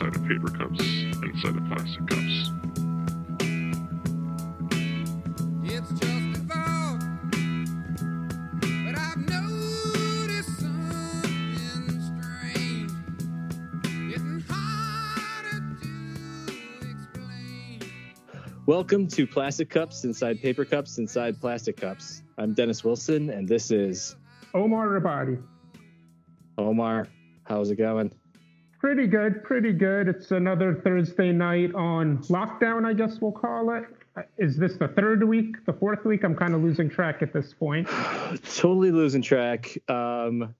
[0.00, 2.52] inside of paper cups and inside of plastic cups.
[5.64, 7.00] It's just a thought,
[8.84, 12.92] but I've noticed something strange.
[14.08, 15.90] Getting harder to
[16.88, 17.80] explain.
[18.66, 22.22] Welcome to Plastic Cups Inside Paper Cups Inside Plastic Cups.
[22.36, 24.14] I'm Dennis Wilson, and this is
[24.54, 25.42] Omar Rabadi.
[26.56, 27.08] Omar.
[27.42, 28.12] How's it going?
[28.78, 30.06] Pretty good, pretty good.
[30.06, 33.84] It's another Thursday night on lockdown, I guess we'll call it.
[34.16, 36.22] Uh, this the third week, the fourth week?
[36.22, 37.88] I'm kind of losing track at this point.
[38.54, 39.76] totally losing track.
[39.90, 40.54] Um,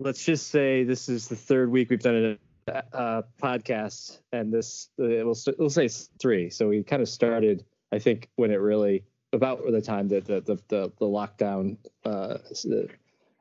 [0.00, 2.38] let's just say this is the third week we've done
[2.68, 6.48] a, a podcast, and this uh, we'll we'll say three.
[6.48, 10.40] So we kind of started, I think, when it really about the time that the
[10.40, 12.38] the the, the lockdown uh,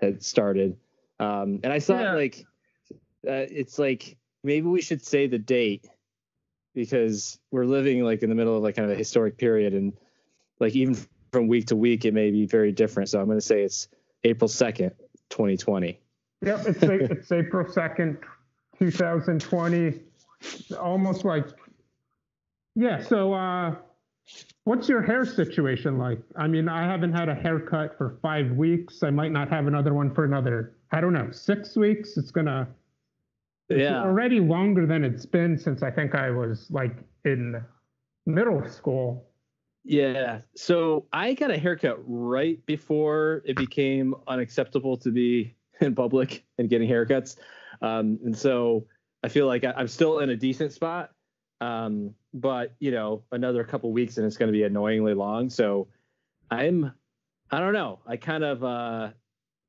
[0.01, 0.75] had started.
[1.19, 2.13] Um, and I saw Yeah.
[2.13, 2.45] like
[3.27, 5.87] uh, it's like maybe we should say the date
[6.73, 9.93] because we're living like in the middle of like kind of a historic period and
[10.59, 10.95] like even
[11.31, 13.87] from week to week it may be very different so i'm going to say it's
[14.23, 14.91] april 2nd
[15.29, 15.99] 2020
[16.41, 18.17] Yep, it's, it's April 2nd,
[18.79, 19.99] 2020.
[20.79, 21.47] Almost like,
[22.75, 23.75] yeah, so uh,
[24.65, 26.19] what's your hair situation like?
[26.35, 29.01] I mean, I haven't had a haircut for five weeks.
[29.01, 32.17] I might not have another one for another, I don't know, six weeks.
[32.17, 32.67] It's going to.
[33.69, 34.01] It's yeah.
[34.01, 37.61] already longer than it's been since I think I was like in
[38.25, 39.29] middle school.
[39.83, 40.41] yeah.
[40.55, 46.69] So i got a haircut right before it became unacceptable to be in public and
[46.69, 47.37] getting haircuts.
[47.81, 48.85] Um, and so
[49.23, 51.11] i feel like I, i'm still in a decent spot.
[51.59, 55.49] Um, but you know another couple weeks and it's going to be annoyingly long.
[55.49, 55.87] So
[56.51, 56.93] i'm
[57.51, 57.99] i don't know.
[58.07, 59.09] I kind of uh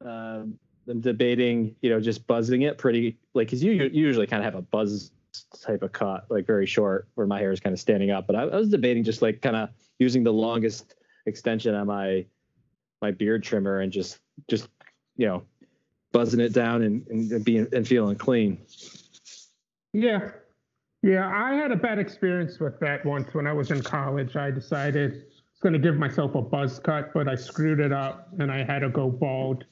[0.05, 4.41] um i'm debating you know just buzzing it pretty like because you u- usually kind
[4.41, 5.13] of have a buzz
[5.63, 8.35] type of cut like very short where my hair is kind of standing up but
[8.35, 9.69] I, I was debating just like kind of
[9.99, 10.95] using the longest
[11.27, 12.25] extension on my
[13.01, 14.19] my beard trimmer and just
[14.49, 14.69] just
[15.17, 15.43] you know
[16.13, 18.59] buzzing it down and, and being and feeling clean
[19.93, 20.31] Yeah.
[21.03, 24.35] Yeah, I had a bad experience with that once when I was in college.
[24.37, 27.93] I decided I was going to give myself a buzz cut, but I screwed it
[27.93, 29.65] up and I had to go bald.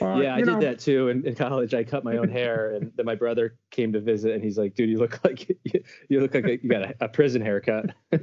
[0.00, 1.08] Yeah, I did know, that too.
[1.08, 4.32] In, in college, I cut my own hair, and then my brother came to visit,
[4.32, 7.08] and he's like, "Dude, you look like you, you look like you got a, a
[7.08, 7.90] prison haircut."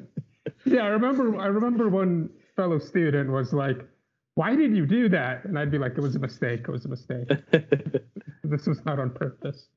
[0.66, 1.40] Yeah, I remember.
[1.40, 3.78] I remember one fellow student was like,
[4.36, 6.62] "Why did you do that?" And I'd be like, "It was a mistake.
[6.62, 7.30] It was a mistake.
[8.44, 9.68] this was not on purpose."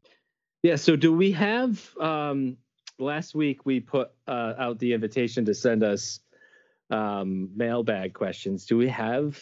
[0.63, 0.77] yeah.
[0.77, 1.97] So, do we have?
[2.01, 2.57] Um,
[2.99, 6.21] last week we put uh, out the invitation to send us
[6.91, 8.67] um, mailbag questions.
[8.67, 9.39] Do we have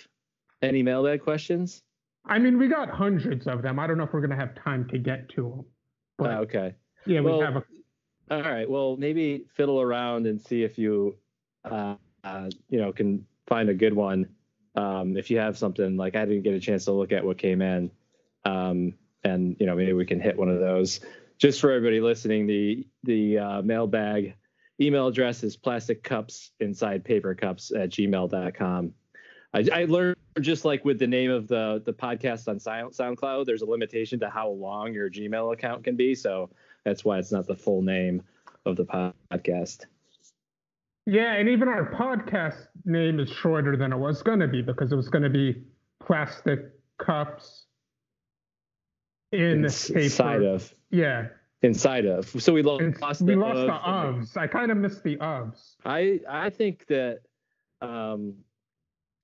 [0.62, 1.82] any mailbag questions?
[2.28, 3.78] I mean, we got hundreds of them.
[3.78, 5.64] I don't know if we're going to have time to get to them.
[6.18, 6.74] But Uh, okay.
[7.06, 7.64] yeah, well, we have a
[8.30, 8.68] All right.
[8.68, 11.16] Well, maybe fiddle around and see if you,
[11.64, 11.94] uh,
[12.24, 14.28] uh, you know, can find a good one.
[14.74, 17.38] Um, if you have something like I didn't get a chance to look at what
[17.38, 17.90] came in,
[18.44, 18.94] um,
[19.24, 21.00] and you know, maybe we can hit one of those.
[21.38, 24.34] Just for everybody listening, the the uh, mailbag
[24.80, 28.92] email address is plastic cups inside paper cups at gmail.com.
[29.54, 33.46] I, I learned just like with the name of the the podcast on Sound, SoundCloud,
[33.46, 36.14] there's a limitation to how long your Gmail account can be.
[36.14, 36.50] So
[36.84, 38.22] that's why it's not the full name
[38.66, 39.86] of the podcast.
[41.06, 44.92] Yeah, and even our podcast name is shorter than it was going to be because
[44.92, 45.62] it was going to be
[46.00, 47.64] plastic cups
[49.32, 49.98] in paper.
[49.98, 51.28] Inside of Yeah,
[51.62, 52.28] inside of.
[52.42, 54.36] So we lost we the lost the ofs.
[54.36, 55.76] I kind of missed the ofs.
[55.84, 57.20] I I think that
[57.80, 58.34] um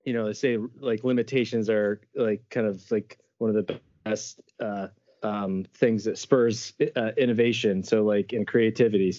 [0.05, 4.39] you know they say like limitations are like kind of like one of the best
[4.59, 4.87] uh
[5.23, 9.13] um things that spurs uh, innovation so like in creativity.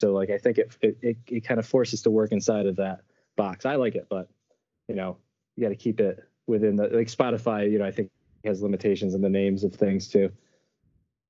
[0.00, 2.76] So like I think it it, it, it kind of forces to work inside of
[2.76, 3.02] that
[3.36, 3.64] box.
[3.64, 4.28] I like it but
[4.88, 5.16] you know
[5.56, 8.10] you got to keep it within the like Spotify you know I think
[8.44, 10.30] has limitations in the names of things too.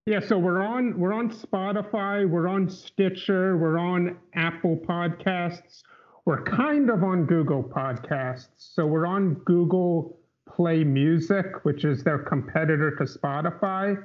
[0.07, 5.83] Yeah, so we're on we're on Spotify, we're on Stitcher, we're on Apple Podcasts,
[6.25, 8.49] we're kind of on Google Podcasts.
[8.57, 14.03] So we're on Google Play Music, which is their competitor to Spotify,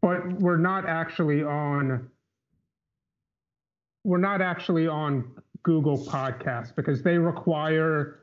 [0.00, 2.08] but we're not actually on
[4.04, 5.30] we're not actually on
[5.62, 8.20] Google Podcasts because they require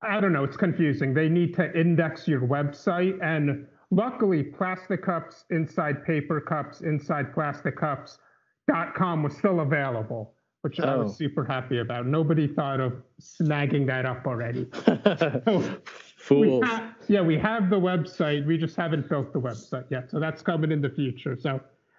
[0.00, 1.12] I don't know, it's confusing.
[1.12, 7.76] They need to index your website and luckily plastic cups inside paper cups inside plastic
[7.76, 8.18] cups
[8.70, 11.02] dot com was still available which i Oh.
[11.04, 14.66] was super happy about nobody thought of snagging that up already
[16.30, 16.64] We Fools.
[16.66, 18.44] ha- yeah, we have the website.
[18.46, 20.10] We just haven't built the website yet.
[20.10, 21.38] So that's coming in the future.
[21.40, 21.54] So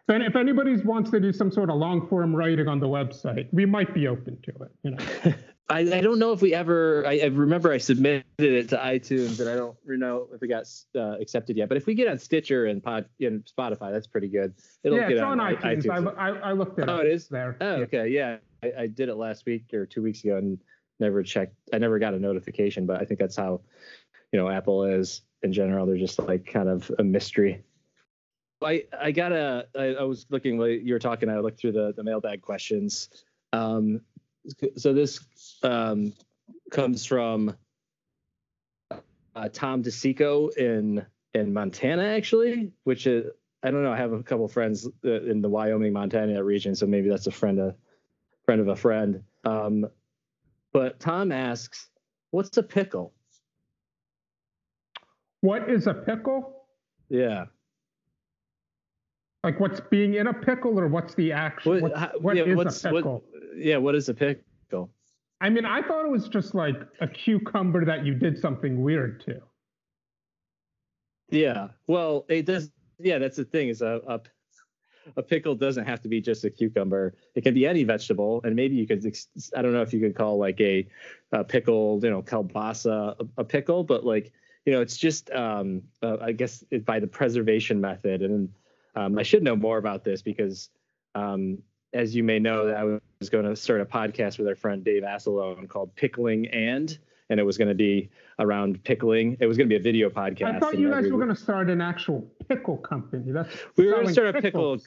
[0.07, 2.87] if, any- if anybody wants to do some sort of long form writing on the
[2.87, 4.71] website, we might be open to it.
[4.83, 5.33] You know,
[5.71, 7.03] I, I don't know if we ever.
[7.07, 10.65] I, I remember I submitted it to iTunes, and I don't know if it got
[10.95, 11.67] uh, accepted yet.
[11.69, 14.53] But if we get on Stitcher and Pod and Spotify, that's pretty good.
[14.83, 15.89] It'll yeah, get it's on i- iTunes.
[16.17, 17.07] I, I, I looked at Oh, it.
[17.07, 17.27] it is?
[17.29, 17.55] there.
[17.61, 17.83] Oh, Yeah.
[17.83, 20.59] okay, yeah, I, I did it last week or two weeks ago, and
[20.99, 21.55] never checked.
[21.73, 23.61] I never got a notification, but I think that's how,
[24.31, 25.85] you know, Apple is in general.
[25.85, 27.63] They're just like kind of a mystery.
[28.61, 29.67] I I got a.
[29.77, 30.59] I, I was looking.
[30.59, 31.29] You were talking.
[31.29, 33.09] I looked through the the mailbag questions.
[33.53, 34.01] Um,
[34.75, 35.19] so this
[35.63, 36.13] um
[36.71, 37.55] comes from
[39.35, 43.31] uh, Tom DeSico in in Montana, actually, which is
[43.63, 43.93] I don't know.
[43.93, 47.31] I have a couple friends uh, in the Wyoming, Montana region, so maybe that's a
[47.31, 47.75] friend of
[48.49, 49.23] friend of a friend.
[49.43, 49.85] Um,
[50.73, 51.87] but Tom asks,
[52.31, 53.13] "What's a pickle?"
[55.41, 56.65] What is a pickle?
[57.09, 57.45] Yeah.
[59.43, 61.73] Like what's being in a pickle, or what's the action?
[61.73, 63.23] What, What's, what yeah, is what's, a pickle?
[63.31, 63.77] What, yeah.
[63.77, 64.89] What is a pickle?
[65.41, 69.23] I mean, I thought it was just like a cucumber that you did something weird
[69.25, 69.39] to.
[71.29, 71.67] Yeah.
[71.85, 72.71] Well, it does.
[72.97, 73.69] Yeah, that's the thing.
[73.69, 74.19] Is a, a
[75.15, 77.15] a pickle doesn't have to be just a cucumber.
[77.35, 79.05] It can be any vegetable, and maybe you could.
[79.55, 80.87] I don't know if you could call like a,
[81.31, 84.31] a pickled, you know, kielbasa a, a pickle, but like
[84.65, 88.21] you know, it's just um, uh, I guess it, by the preservation method.
[88.21, 88.49] And
[88.95, 90.69] um, I should know more about this because,
[91.15, 91.59] um,
[91.93, 95.03] as you may know, I was going to start a podcast with our friend Dave
[95.03, 96.97] Asselone called Pickling and.
[97.29, 98.09] And it was going to be
[98.39, 99.37] around pickling.
[99.39, 100.55] It was going to be a video podcast.
[100.55, 103.31] I thought you guys every- were going to start an actual pickle company.
[103.31, 104.79] That's we were going to start a pickle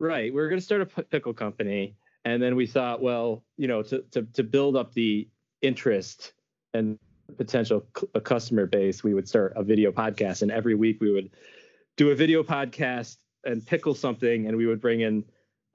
[0.00, 1.94] right we were going to start a pickle company
[2.24, 5.28] and then we thought well you know to to, to build up the
[5.62, 6.32] interest
[6.74, 6.98] and
[7.36, 11.12] potential c- a customer base we would start a video podcast and every week we
[11.12, 11.30] would
[11.96, 15.24] do a video podcast and pickle something and we would bring in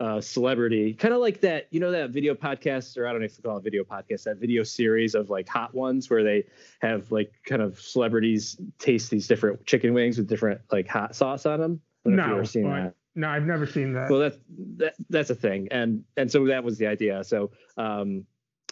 [0.01, 3.25] a celebrity kind of like that you know that video podcast or i don't know
[3.25, 6.43] if you call it video podcast that video series of like hot ones where they
[6.79, 11.45] have like kind of celebrities taste these different chicken wings with different like hot sauce
[11.45, 13.65] on them I don't know if you've No, ever seen but- that no, I've never
[13.65, 14.09] seen that.
[14.09, 14.37] well that's
[14.77, 18.25] that, that's a thing and and so that was the idea so um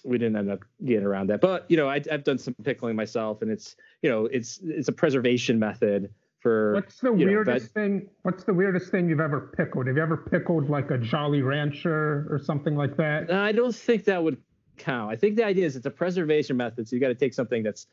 [0.06, 2.96] we didn't end up getting around that but you know I, i've done some pickling
[2.96, 6.14] myself and it's you know it's it's a preservation method
[6.48, 8.10] for what's the you know, weirdest thing?
[8.24, 9.88] What's the weirdest thing you've ever pickled?
[9.88, 13.32] Have you ever pickled like a Jolly Rancher or something like that?
[13.32, 14.38] i don't think that would
[14.78, 17.34] count i think the idea is it's a preservation method so you got to take
[17.34, 17.88] something that's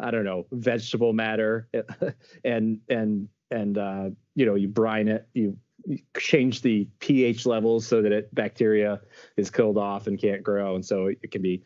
[0.00, 1.68] i don't know vegetable matter
[2.44, 5.56] and and and uh you know you brine it you
[5.86, 9.00] you change the pH levels so that it bacteria
[9.36, 11.62] is killed off and can't grow, and so it can be,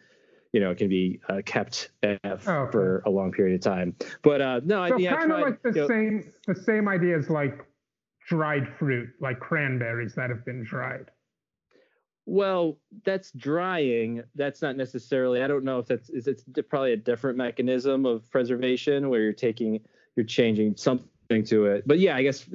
[0.53, 2.71] you know, it can be uh, kept uh, okay.
[2.71, 3.97] for a long period of time.
[4.23, 6.89] But uh, no, so I, I kind of like the you know, same the same
[6.89, 7.67] idea as like
[8.29, 11.11] dried fruit, like cranberries that have been dried.
[12.25, 14.23] Well, that's drying.
[14.35, 15.43] That's not necessarily.
[15.43, 19.33] I don't know if that's is it's probably a different mechanism of preservation where you're
[19.33, 19.81] taking
[20.17, 21.89] you're changing something to it.
[21.89, 22.47] But yeah, I guess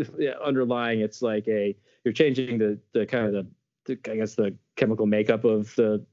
[0.46, 3.48] underlying it's like a you're changing the the kind of the,
[3.96, 6.06] the I guess the chemical makeup of the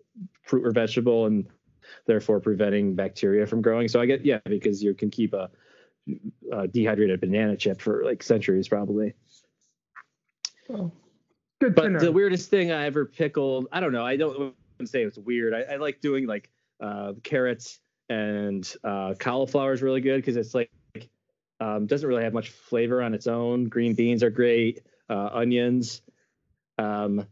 [0.42, 1.46] fruit or vegetable and
[2.06, 3.88] therefore preventing bacteria from growing.
[3.88, 5.50] So I get yeah because you can keep a,
[6.52, 9.14] a dehydrated banana chip for like centuries probably.
[10.68, 10.90] Good
[11.60, 14.04] to But the weirdest thing I ever pickled, I don't know.
[14.04, 15.54] I don't say it's weird.
[15.54, 16.50] I, I like doing like
[16.80, 20.70] uh, carrots and uh, cauliflower is really good because it's like
[21.60, 23.64] um, doesn't really have much flavor on its own.
[23.64, 24.80] Green beans are great.
[25.08, 26.02] Uh, onions,
[26.78, 27.26] um,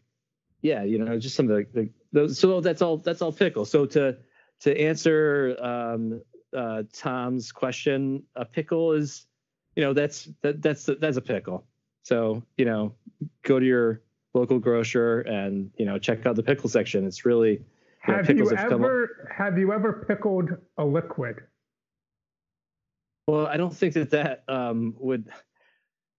[0.60, 2.38] yeah, you know, just some of the, the those.
[2.38, 2.98] So that's all.
[2.98, 3.64] That's all pickle.
[3.64, 4.16] So to
[4.62, 6.22] to answer um,
[6.56, 9.26] uh, Tom's question, a pickle is,
[9.76, 11.64] you know, that's that that's that's a pickle.
[12.04, 12.94] So you know,
[13.42, 14.02] go to your
[14.34, 17.06] local grocer and you know check out the pickle section.
[17.06, 17.52] It's really
[18.06, 21.36] you know, have you have ever have you ever pickled a liquid?
[23.26, 23.46] well.
[23.46, 25.28] I don't think that that um, would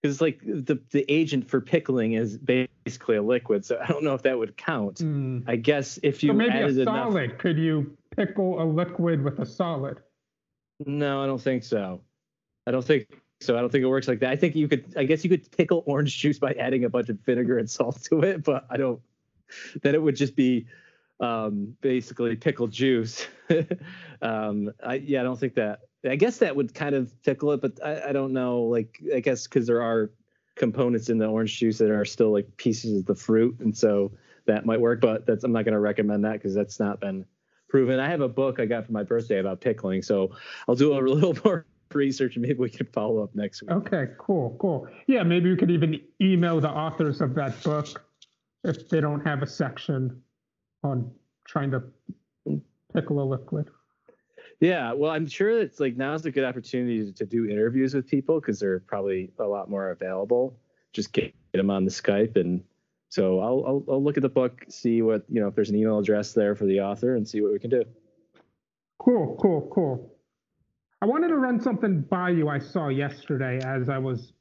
[0.01, 3.65] because like the the agent for pickling is basically a liquid.
[3.65, 5.01] So I don't know if that would count.
[5.47, 7.11] I guess if you so maybe added a enough.
[7.11, 7.39] solid.
[7.39, 9.99] Could you pickle a liquid with a solid?
[10.85, 12.01] No, I don't think so.
[12.67, 13.07] I don't think
[13.41, 13.57] so.
[13.57, 14.31] I don't think it works like that.
[14.31, 14.93] I think you could.
[14.97, 18.01] I guess you could pickle orange juice by adding a bunch of vinegar and salt
[18.03, 19.01] to it, but I don't.
[19.81, 20.65] Then it would just be
[21.19, 23.27] um, basically pickled juice.
[24.21, 25.81] um, I yeah, I don't think that.
[26.05, 28.63] I guess that would kind of pickle it, but I, I don't know.
[28.63, 30.11] Like I guess because there are
[30.55, 34.11] components in the orange juice that are still like pieces of the fruit, and so
[34.45, 35.01] that might work.
[35.01, 37.25] But that's I'm not going to recommend that because that's not been
[37.69, 37.99] proven.
[37.99, 40.31] I have a book I got for my birthday about pickling, so
[40.67, 43.71] I'll do a little more research and maybe we can follow up next week.
[43.71, 44.87] Okay, cool, cool.
[45.07, 48.03] Yeah, maybe we could even email the authors of that book
[48.63, 50.21] if they don't have a section
[50.83, 51.11] on
[51.45, 51.83] trying to
[52.93, 53.69] pickle a liquid.
[54.63, 58.39] Yeah, well, I'm sure it's like now's a good opportunity to do interviews with people
[58.39, 60.57] because they're probably a lot more available.
[60.93, 62.63] Just get, get them on the Skype, and
[63.09, 65.75] so I'll, I'll I'll look at the book, see what you know if there's an
[65.75, 67.83] email address there for the author, and see what we can do.
[68.99, 70.15] Cool, cool, cool.
[71.01, 74.31] I wanted to run something by you I saw yesterday as I was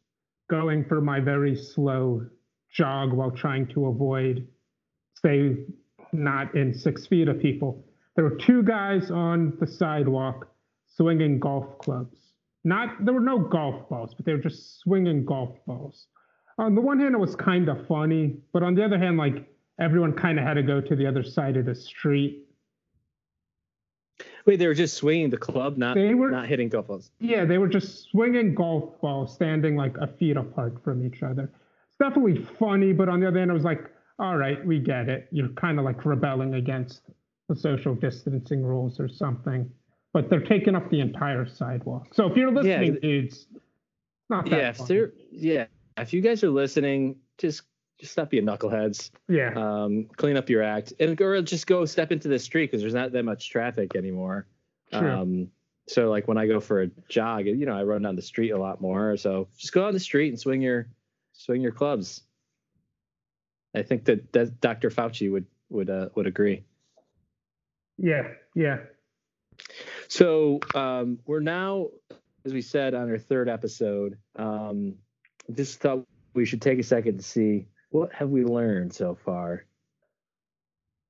[0.48, 2.24] going for my very slow
[2.72, 4.46] jog while trying to avoid,
[5.16, 5.66] stay
[6.12, 7.84] not in six feet of people.
[8.16, 10.48] There were two guys on the sidewalk
[10.86, 12.18] swinging golf clubs.
[12.64, 16.06] Not there were no golf balls, but they were just swinging golf balls.
[16.58, 19.48] On the one hand, it was kind of funny, but on the other hand, like
[19.80, 22.46] everyone kind of had to go to the other side of the street.
[24.44, 27.10] Wait, they were just swinging the club, not They were- not hitting golf balls.
[27.20, 31.44] Yeah, they were just swinging golf balls, standing like a feet apart from each other.
[31.88, 35.08] It's definitely funny, but on the other hand, it was like, all right, we get
[35.08, 35.28] it.
[35.32, 37.02] You're kind of like rebelling against
[37.48, 39.70] the social distancing rules or something.
[40.12, 42.14] But they're taking up the entire sidewalk.
[42.14, 43.00] So if you're listening, Yeah.
[43.00, 43.46] dudes,
[44.28, 47.62] not that Yeah, yeah, if you guys are listening, just
[47.98, 49.10] just stop being knuckleheads.
[49.28, 52.80] Yeah, Um, clean up your act, and or just go step into the street because
[52.80, 54.48] there's not that much traffic anymore.
[54.92, 55.08] True.
[55.08, 55.50] Um,
[55.86, 58.50] so like when I go for a jog, you know, I run down the street
[58.50, 59.16] a lot more.
[59.16, 60.88] So just go on the street and swing your
[61.32, 62.22] swing your clubs.
[63.74, 64.90] I think that, that Dr.
[64.90, 66.64] Fauci would would uh, would agree.
[67.98, 68.78] Yeah, yeah.
[70.08, 71.88] So um, we're now,
[72.44, 74.94] as we said on our third episode, um,
[75.54, 79.64] just thought we should take a second to see what have we learned so far.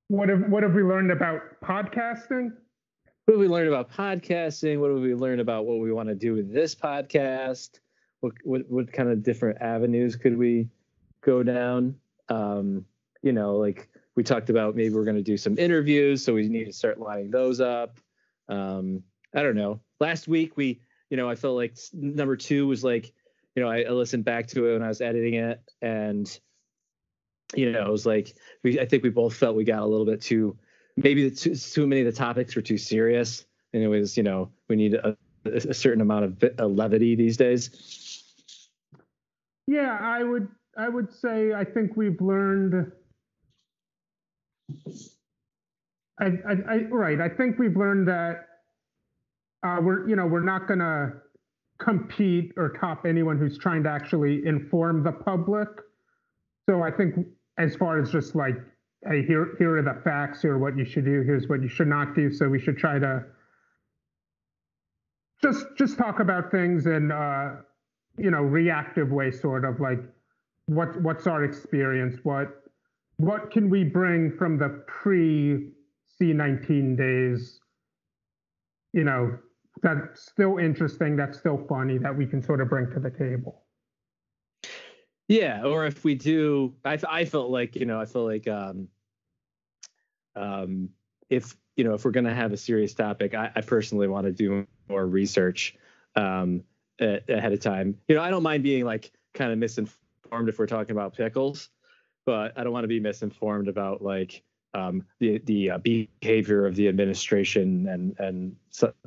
[0.09, 2.53] What have what have we learned about podcasting?
[3.25, 4.81] What have we learned about podcasting?
[4.81, 7.81] What have we learned about what we want to do with this podcast?
[8.21, 10.69] What what, what kind of different avenues could we
[11.23, 11.97] go down?
[12.29, 12.85] Um,
[13.23, 16.49] you know, like we talked about, maybe we're going to do some interviews, so we
[16.49, 17.99] need to start lining those up.
[18.49, 19.03] Um,
[19.35, 19.81] I don't know.
[20.01, 23.13] Last week we, you know, I felt like number two was like,
[23.55, 26.39] you know, I, I listened back to it when I was editing it, and
[27.55, 28.81] you know, it was like we.
[28.81, 30.57] I think we both felt we got a little bit too
[30.97, 33.45] maybe the too, too many of the topics were too serious.
[33.73, 37.37] And it was, you know, we need a, a certain amount of vi- levity these
[37.37, 37.71] days.
[39.67, 42.93] Yeah, I would I would say I think we've learned
[46.21, 47.21] I, I, I right.
[47.21, 48.47] I think we've learned that
[49.67, 51.13] uh, we're you know we're not gonna
[51.79, 55.69] compete or top anyone who's trying to actually inform the public.
[56.69, 57.17] So I think
[57.59, 58.55] as far as just like
[59.09, 61.69] hey here here are the facts here are what you should do here's what you
[61.69, 63.23] should not do so we should try to
[65.43, 67.57] just just talk about things in uh,
[68.17, 69.99] you know reactive way sort of like
[70.67, 72.62] what what's our experience what
[73.23, 75.71] what can we bring from the pre
[76.21, 77.61] C19 days
[78.93, 79.39] you know
[79.83, 83.63] that's still interesting that's still funny that we can sort of bring to the table
[85.29, 85.65] Yeah.
[85.65, 88.89] Or if we do, I, I felt like, you know, I feel like, um,
[90.37, 90.91] um,
[91.31, 94.27] if, you know, if we're going to have a serious topic, I, I personally want
[94.27, 95.75] to do more research,
[96.17, 96.65] um,
[97.01, 97.97] a- ahead of time.
[98.09, 101.71] You know, I don't mind being like kind of misinformed if we're talking about pickles,
[102.27, 104.43] but I don't want to be misinformed about like,
[104.75, 108.57] um, the the uh, behavior of the administration and and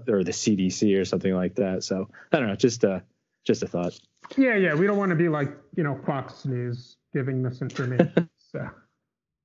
[0.07, 1.83] or the CDC or something like that.
[1.83, 2.99] So I don't know, just uh,
[3.45, 3.99] just a thought.
[4.37, 8.69] yeah yeah we don't want to be like you know fox news giving misinformation so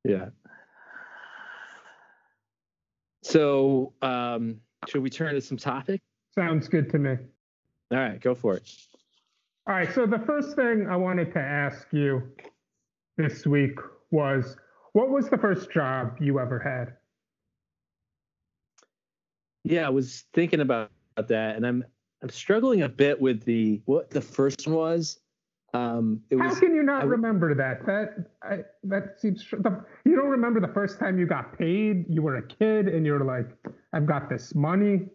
[0.05, 0.29] Yeah.
[3.23, 6.01] So um, should we turn to some topic?
[6.35, 7.17] sounds good to me
[7.91, 8.71] All right, go for it.
[9.67, 9.93] All right.
[9.95, 12.23] So the first thing I wanted to ask you
[13.17, 13.79] this week
[14.11, 14.57] was
[14.93, 16.95] what was the first job you ever had?
[19.65, 21.85] Yeah, I was thinking about that, and I'm
[22.23, 25.19] I'm struggling a bit with the what the first one was.
[25.73, 27.87] Um, it How was can you not I- remember that?
[27.87, 32.07] That I, that seems the, you don't remember the first time you got paid.
[32.09, 33.47] You were a kid and you're like,
[33.93, 35.09] I've got this money.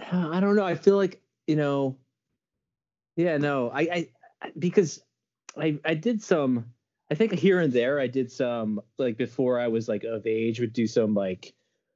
[0.12, 0.64] I don't know.
[0.64, 1.96] I feel like you know.
[3.16, 4.08] Yeah, no, I, I
[4.42, 5.02] I- because
[5.56, 6.66] I I did some.
[7.10, 10.60] I think here and there I did some like before I was like of age
[10.60, 11.52] would do some like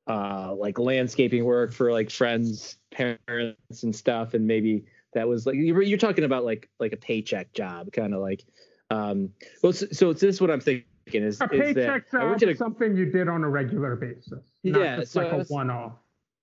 [0.08, 4.84] uh like landscaping work for like friends parents and stuff and maybe
[5.14, 8.44] that was like you're, you're talking about like like a paycheck job kind of like
[8.90, 9.30] um
[9.62, 12.54] well so, so it's this what i'm thinking is, A is that paycheck job a
[12.56, 14.42] something you did on a regular basis.
[14.62, 15.92] Not Yeah, so like I a was- one-off.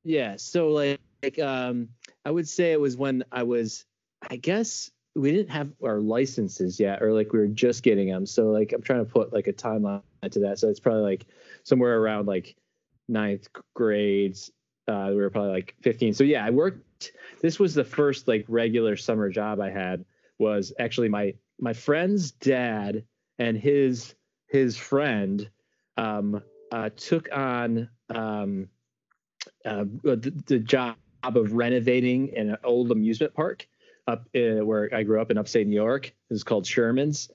[0.03, 1.89] Yeah, so like, like um
[2.25, 3.86] I would say it was when I was
[4.27, 8.25] I guess we didn't have our licenses yet or like we were just getting them.
[8.25, 10.60] So like I'm trying to put like a timeline to that.
[10.60, 11.25] So it's probably like
[11.63, 12.56] somewhere around like
[13.08, 14.51] ninth grades.
[14.88, 16.13] Uh we were probably like 15.
[16.13, 20.06] So yeah, I worked this was the first like regular summer job I had
[20.39, 23.03] was actually my my friend's dad
[23.38, 24.15] and his
[24.48, 25.50] his friend
[25.98, 26.41] um
[26.72, 28.70] uh took on um
[29.65, 33.68] uh, the, the job of renovating an old amusement park
[34.08, 36.08] up uh, where I grew up in upstate New York.
[36.08, 37.29] It was called Sherman's,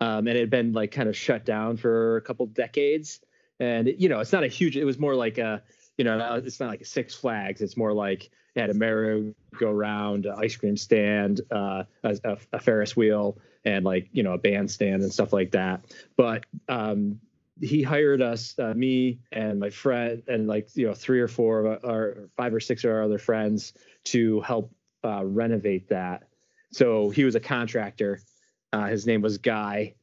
[0.00, 3.20] um, and it had been like kind of shut down for a couple decades.
[3.60, 4.76] And you know, it's not a huge.
[4.76, 5.62] It was more like a,
[5.96, 7.60] you know, it's not like Six Flags.
[7.60, 12.96] It's more like it had a merry-go-round, ice cream stand, uh, a, a, a Ferris
[12.96, 15.84] wheel, and like you know a bandstand and stuff like that.
[16.16, 17.20] But um,
[17.60, 21.60] he hired us, uh, me and my friend, and like you know three or four
[21.60, 23.72] of our, or five or six of our other friends
[24.04, 24.72] to help
[25.04, 26.24] uh, renovate that.
[26.72, 28.20] So he was a contractor.
[28.72, 29.94] Uh, his name was Guy,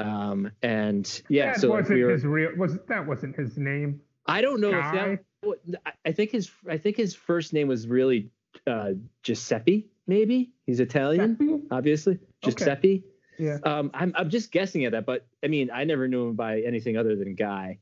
[0.00, 2.10] um, and yeah, that so wasn't we were.
[2.10, 2.50] his real.
[2.56, 4.00] Was that wasn't his name?
[4.26, 5.18] I don't know Guy?
[5.44, 5.94] if that.
[6.04, 8.30] I- think his I think his first name was really
[8.66, 9.86] uh, Giuseppe.
[10.08, 11.66] Maybe he's Italian, Giuseppe?
[11.70, 12.14] obviously.
[12.14, 12.24] Okay.
[12.42, 13.04] Giuseppe.
[13.38, 13.58] Yeah.
[13.62, 16.62] Um, I'm I'm just guessing at that, but I mean, I never knew him by
[16.62, 17.78] anything other than Guy.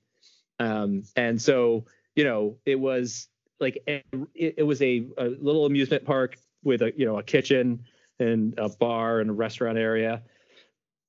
[0.61, 3.29] Um, and so you know, it was
[3.61, 4.05] like it,
[4.35, 7.85] it was a, a little amusement park with a you know a kitchen
[8.19, 10.23] and a bar and a restaurant area,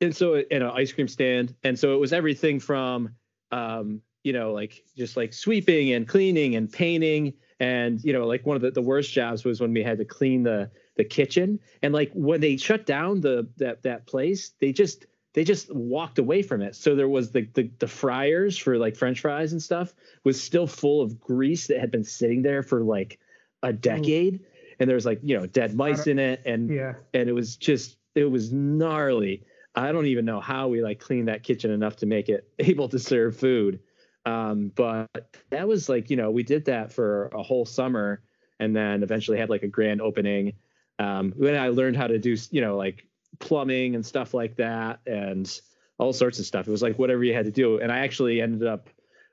[0.01, 3.15] and so and an ice cream stand, and so it was everything from
[3.51, 7.33] um, you know like just like sweeping and cleaning and painting.
[7.61, 10.05] And you know like one of the, the worst jobs was when we had to
[10.05, 11.59] clean the the kitchen.
[11.81, 16.17] And like when they shut down the that that place they just they just walked
[16.17, 16.75] away from it.
[16.75, 19.93] So there was the, the the fryers for like french fries and stuff
[20.23, 23.19] was still full of grease that had been sitting there for like
[23.63, 24.41] a decade
[24.79, 26.93] and there was like you know dead mice in it and Yeah.
[27.13, 29.43] and it was just it was gnarly.
[29.75, 32.87] I don't even know how we like cleaned that kitchen enough to make it able
[32.89, 33.79] to serve food.
[34.25, 38.21] Um, but that was like you know we did that for a whole summer
[38.59, 40.53] and then eventually had like a grand opening.
[40.97, 43.05] Um, when i learned how to do you know like
[43.39, 45.59] plumbing and stuff like that and
[45.97, 46.67] all sorts of stuff.
[46.67, 47.79] It was like whatever you had to do.
[47.79, 48.89] And i actually ended up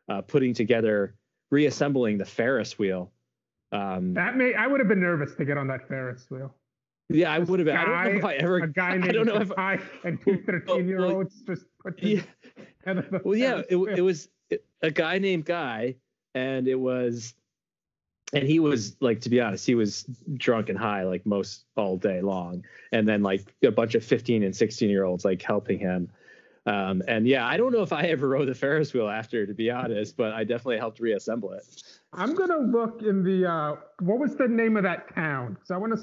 [0.09, 1.15] uh, putting together
[1.51, 3.13] reassembling the ferris wheel
[3.73, 6.55] um, That may I would have been nervous to get on that Ferris wheel.
[7.09, 9.13] yeah i would have been i don't know if i ever A guy i named
[9.13, 12.23] don't know if I and two 13 year olds just put yeah,
[13.25, 14.29] well yeah it, it was
[14.83, 15.97] a guy named guy
[16.35, 17.35] and it was
[18.33, 20.05] and he was like to be honest he was
[20.37, 24.43] drunk and high like most all day long and then like a bunch of 15
[24.43, 26.09] and 16 year olds like helping him.
[26.65, 29.53] Um, and yeah i don't know if i ever rode the ferris wheel after to
[29.53, 31.65] be honest but i definitely helped reassemble it
[32.15, 35.55] I'm gonna look in the uh what was the name of that town?
[35.55, 36.03] Because I want to.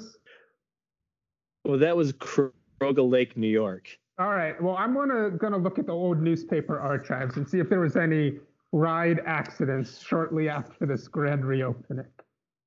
[1.64, 4.60] well that was Caroga lake new york All right.
[4.60, 7.96] Well, I'm gonna gonna look at the old newspaper archives and see if there was
[7.96, 8.38] any
[8.72, 12.06] ride accidents shortly after this grand reopening.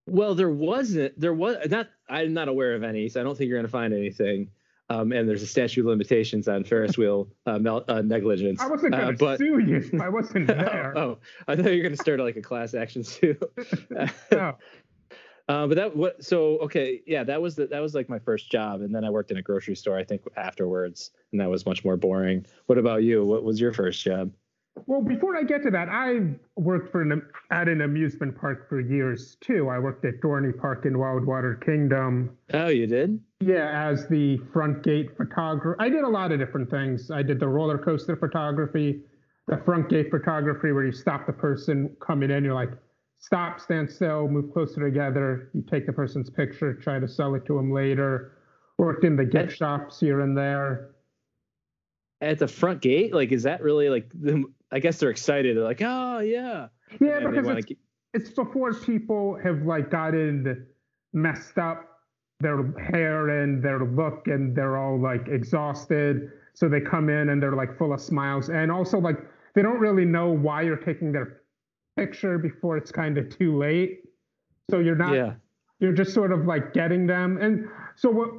[0.06, 1.18] Well, there wasn't.
[1.20, 1.90] There was not.
[2.10, 4.50] I'm not aware of any, so I don't think you're going to find anything.
[4.94, 8.62] Um, and there's a statute of limitations on Ferris wheel uh, mel- uh, negligence.
[8.62, 10.94] I wasn't Uh, gonna but sue you I wasn't there.
[10.98, 13.42] oh, I thought you were going to start like a class action suit.
[14.32, 14.56] No.
[15.50, 16.24] uh, but that what?
[16.24, 19.10] So okay, yeah, that was the, that was like my first job, and then I
[19.10, 19.98] worked in a grocery store.
[19.98, 22.46] I think afterwards, and that was much more boring.
[22.68, 23.26] What about you?
[23.26, 24.32] What was your first job?
[24.88, 28.80] Well, before I get to that, I worked for an at an amusement park for
[28.80, 29.70] years too.
[29.70, 32.38] I worked at Dorney Park in Wildwater Kingdom.
[32.54, 33.20] Oh, you did?
[33.46, 35.76] Yeah, as the front gate photographer.
[35.80, 37.12] I did a lot of different things.
[37.12, 39.02] I did the roller coaster photography,
[39.48, 42.46] the front gate photography, where you stop the person coming in.
[42.46, 42.72] You're like,
[43.20, 45.50] stop, stand still, move closer together.
[45.54, 48.38] You take the person's picture, try to sell it to them later.
[48.78, 50.92] Worked in the gift shops here and there.
[52.22, 53.14] At the front gate?
[53.14, 54.10] Like, is that really like?
[54.14, 55.58] The, I guess they're excited.
[55.58, 56.68] They're like, oh yeah.
[57.02, 57.80] Yeah, And because it's,
[58.14, 60.66] it's before people have like gotten
[61.12, 61.93] messed up
[62.44, 66.32] their hair and their look and they're all like exhausted.
[66.54, 68.50] So they come in and they're like full of smiles.
[68.50, 69.18] And also like
[69.56, 71.42] they don't really know why you're taking their
[71.98, 74.02] picture before it's kind of too late.
[74.70, 75.34] So you're not yeah.
[75.80, 77.38] you're just sort of like getting them.
[77.42, 78.30] And so what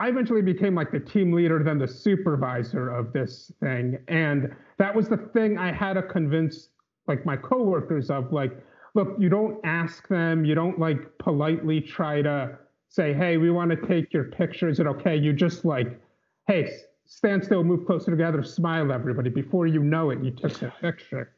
[0.00, 3.98] i eventually became like the team leader then the supervisor of this thing.
[4.08, 6.68] And that was the thing i had to convince
[7.06, 8.52] like my coworkers of like
[8.94, 10.44] look you don't ask them.
[10.44, 12.58] You don't like politely try to
[12.94, 16.00] say hey we want to take your picture is it okay you just like
[16.46, 16.70] hey
[17.06, 19.30] stand still, move closer together, smile everybody.
[19.30, 21.32] Before you know it, you took the picture.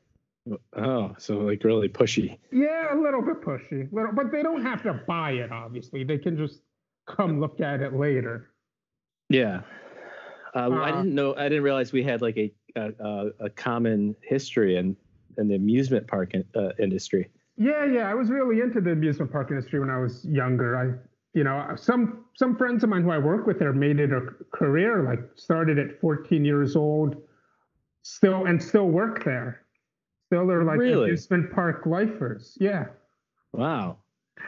[0.76, 2.38] Oh, so like really pushy.
[2.52, 5.50] Yeah, a little bit pushy, little, but they don't have to buy it.
[5.50, 6.60] Obviously, they can just
[7.06, 8.50] come look at it later.
[9.28, 9.62] Yeah.
[10.54, 11.34] Uh, I Uh, didn't know.
[11.34, 14.96] I didn't realize we had like a a, a, a common history in
[15.38, 17.28] in the amusement park in, uh, industry.
[17.56, 18.08] Yeah, yeah.
[18.08, 21.02] I was really into the amusement park industry when I was younger.
[21.36, 24.22] You know, some some friends of mine who I work with there made it a
[24.54, 25.02] career.
[25.02, 27.16] Like started at 14 years old,
[28.00, 29.66] still and still work there.
[30.28, 31.10] Still, they're like Really?
[31.10, 32.56] amusement park lifers.
[32.58, 32.86] Yeah.
[33.52, 33.98] Wow.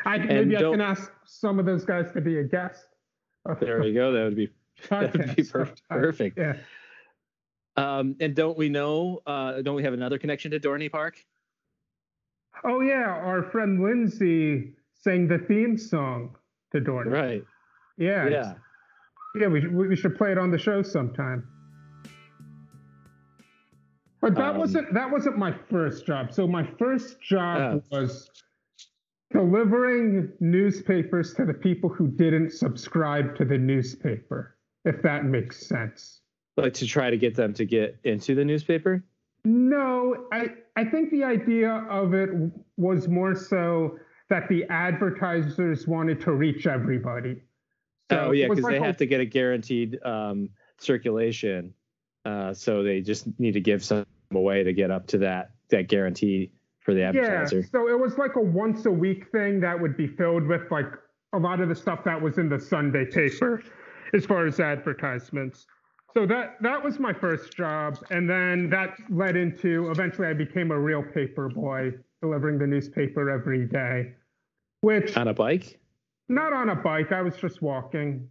[0.06, 2.86] I maybe I can ask some of those guys to be a guest.
[3.60, 4.10] There we go.
[4.10, 4.48] That would be
[4.88, 5.76] that would be podcast per- sometime.
[5.90, 6.38] perfect.
[6.38, 6.56] Yeah.
[7.76, 9.20] Um, and don't we know?
[9.26, 11.22] Uh, don't we have another connection to Dorney Park?
[12.64, 16.34] Oh yeah, our friend Lindsay sang the theme song
[16.72, 17.08] to Dorn.
[17.08, 17.44] Right.
[17.96, 18.28] Yeah.
[18.28, 18.54] Yeah.
[19.38, 21.46] Yeah, we, should- we should play it on the show sometime.
[24.20, 26.32] But that Um, wasn't that wasn't my first job.
[26.32, 27.98] So my first job Oh.
[28.00, 28.28] was
[29.30, 36.22] delivering newspapers to the people who didn't subscribe to the newspaper, if that makes sense.
[36.56, 39.04] Like to try to get them to get into the newspaper.
[39.44, 42.30] No, I I think the idea of it
[42.76, 43.98] was more so
[44.30, 47.42] that the advertisers wanted to reach everybody.
[48.10, 51.74] oh yeah, because like they a- have to get a guaranteed um, circulation.
[52.24, 55.88] Uh, so they just need to give some away to get up to that that
[55.88, 57.60] guarantee for the advertiser.
[57.60, 60.70] Yeah, so it was like a once a week thing that would be filled with
[60.70, 60.86] like
[61.32, 63.62] a lot of the stuff that was in the Sunday paper
[64.14, 65.66] as far as advertisements.
[66.14, 70.70] So that that was my first job and then that led into eventually I became
[70.70, 74.12] a real paper boy delivering the newspaper every day.
[74.80, 75.78] Which On a bike.
[76.28, 78.28] not on a bike, I was just walking.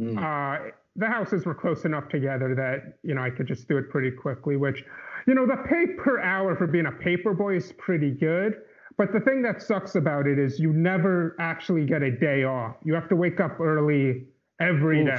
[0.00, 0.16] Mm.
[0.18, 3.90] Uh, the houses were close enough together that you know I could just do it
[3.90, 4.56] pretty quickly.
[4.56, 4.84] Which,
[5.26, 8.54] you know, the pay per hour for being a paper boy is pretty good.
[8.98, 12.76] But the thing that sucks about it is you never actually get a day off.
[12.84, 14.26] You have to wake up early
[14.60, 15.16] every day.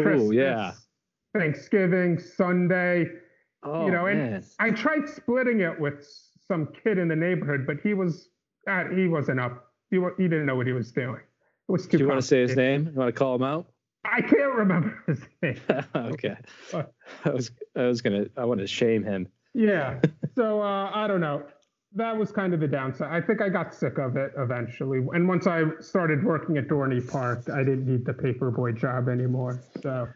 [0.00, 0.06] Oof.
[0.06, 0.72] Ooh, yeah.
[1.36, 3.06] Thanksgiving, Sunday.
[3.62, 4.44] Oh, you know, and man.
[4.58, 6.06] I tried splitting it with
[6.48, 8.28] some kid in the neighborhood, but he was
[8.68, 9.72] uh, he wasn't up.
[9.90, 11.16] He, he didn't know what he was doing.
[11.68, 11.98] It was too.
[11.98, 12.90] Do you want to say his name?
[12.92, 13.66] You want to call him out?
[14.04, 15.60] I can't remember his name.
[15.94, 16.36] okay.
[17.24, 19.28] I was I was gonna I want to shame him.
[19.54, 20.00] Yeah.
[20.34, 21.42] So uh, I don't know.
[21.94, 23.12] That was kind of the downside.
[23.12, 25.00] I think I got sick of it eventually.
[25.12, 29.62] And once I started working at Dorney Park, I didn't need the paperboy job anymore.
[29.82, 30.08] So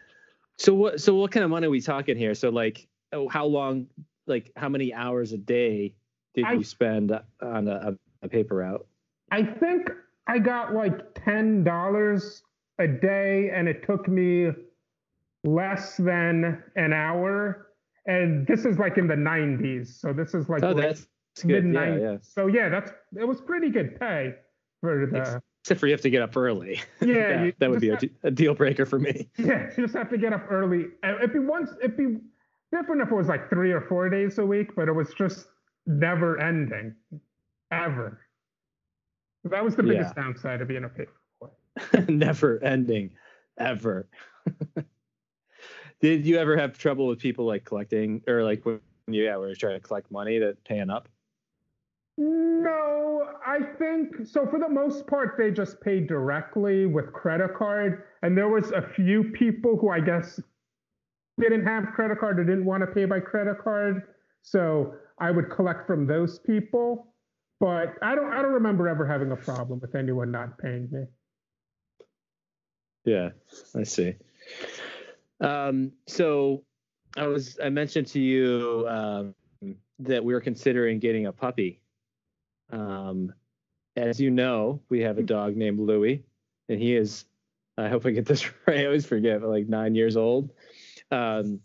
[0.57, 2.35] So what so what kind of money are we talking here?
[2.35, 3.89] So like oh, how long
[4.27, 5.95] like how many hours a day
[6.37, 8.87] did I- you spend on a, a paper route?
[9.33, 9.91] I think
[10.29, 12.43] I got like ten dollars
[12.79, 14.51] a day, and it took me
[15.45, 17.69] less than an hour.
[18.07, 21.05] And this is like in the '90s, so this is like Oh, late-
[21.45, 22.01] mid '90s.
[22.01, 22.17] yeah.
[22.23, 24.35] So yeah, that's it was pretty good pay
[24.81, 25.43] for the.
[25.65, 26.81] Except for you have to get up early.
[27.01, 29.29] Yeah, that, that would be a, a deal breaker for me.
[29.37, 30.85] Yeah, you just have to get up early.
[31.03, 31.71] It'd be once.
[31.83, 32.19] It'd be
[32.73, 35.49] different if it was like three or four days a week, but it was just
[35.87, 36.95] never ending,
[37.71, 38.21] ever.
[39.45, 41.49] That was the biggest downside of being a paper boy.
[42.09, 43.11] Never ending,
[43.59, 44.09] ever.
[46.01, 49.55] Did you ever have trouble with people like collecting or like when you yeah, were
[49.55, 51.09] trying to collect money that paying up?
[52.19, 54.47] No, I think so.
[54.47, 58.83] For the most part, they just paid directly with credit card, and there was a
[58.83, 60.41] few people who I guess
[61.39, 64.03] didn't have credit card or didn't want to pay by credit card.
[64.43, 67.15] So I would collect from those people,
[67.61, 68.33] but I don't.
[68.33, 71.05] I don't remember ever having a problem with anyone not paying me.
[73.05, 73.31] Yeah,
[73.75, 74.15] I see.
[75.41, 76.65] Um, so
[77.17, 79.35] I was I mentioned to you um,
[80.01, 81.81] that we were considering getting a puppy.
[82.71, 83.33] Um,
[83.97, 86.25] as you know, we have a dog named Louie,
[86.69, 87.25] and he is
[87.79, 88.81] I hope I get this right.
[88.81, 90.51] I always forget, but like nine years old.
[91.11, 91.61] Um,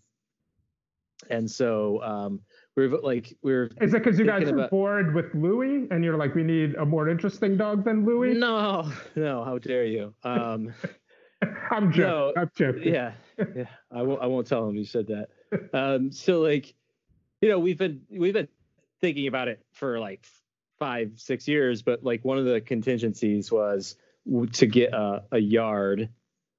[1.29, 2.41] and so um,
[2.77, 6.17] we're like we're Is it because you guys are about- bored with Louis and you're
[6.17, 8.33] like, we need a more interesting dog than Louis?
[8.33, 10.13] no, no, how dare you?
[10.23, 10.73] Um,
[11.71, 12.01] I'm joking.
[12.03, 12.93] No, I'm joking.
[12.93, 13.13] yeah,
[13.55, 13.63] yeah.
[13.91, 14.21] I won't.
[14.21, 15.29] I won't tell him you said that.
[15.73, 16.73] Um, so like,
[17.41, 18.47] you know, we've been we've been
[19.01, 20.25] thinking about it for like
[20.79, 23.95] five, six years, but like one of the contingencies was
[24.53, 26.09] to get a, a yard,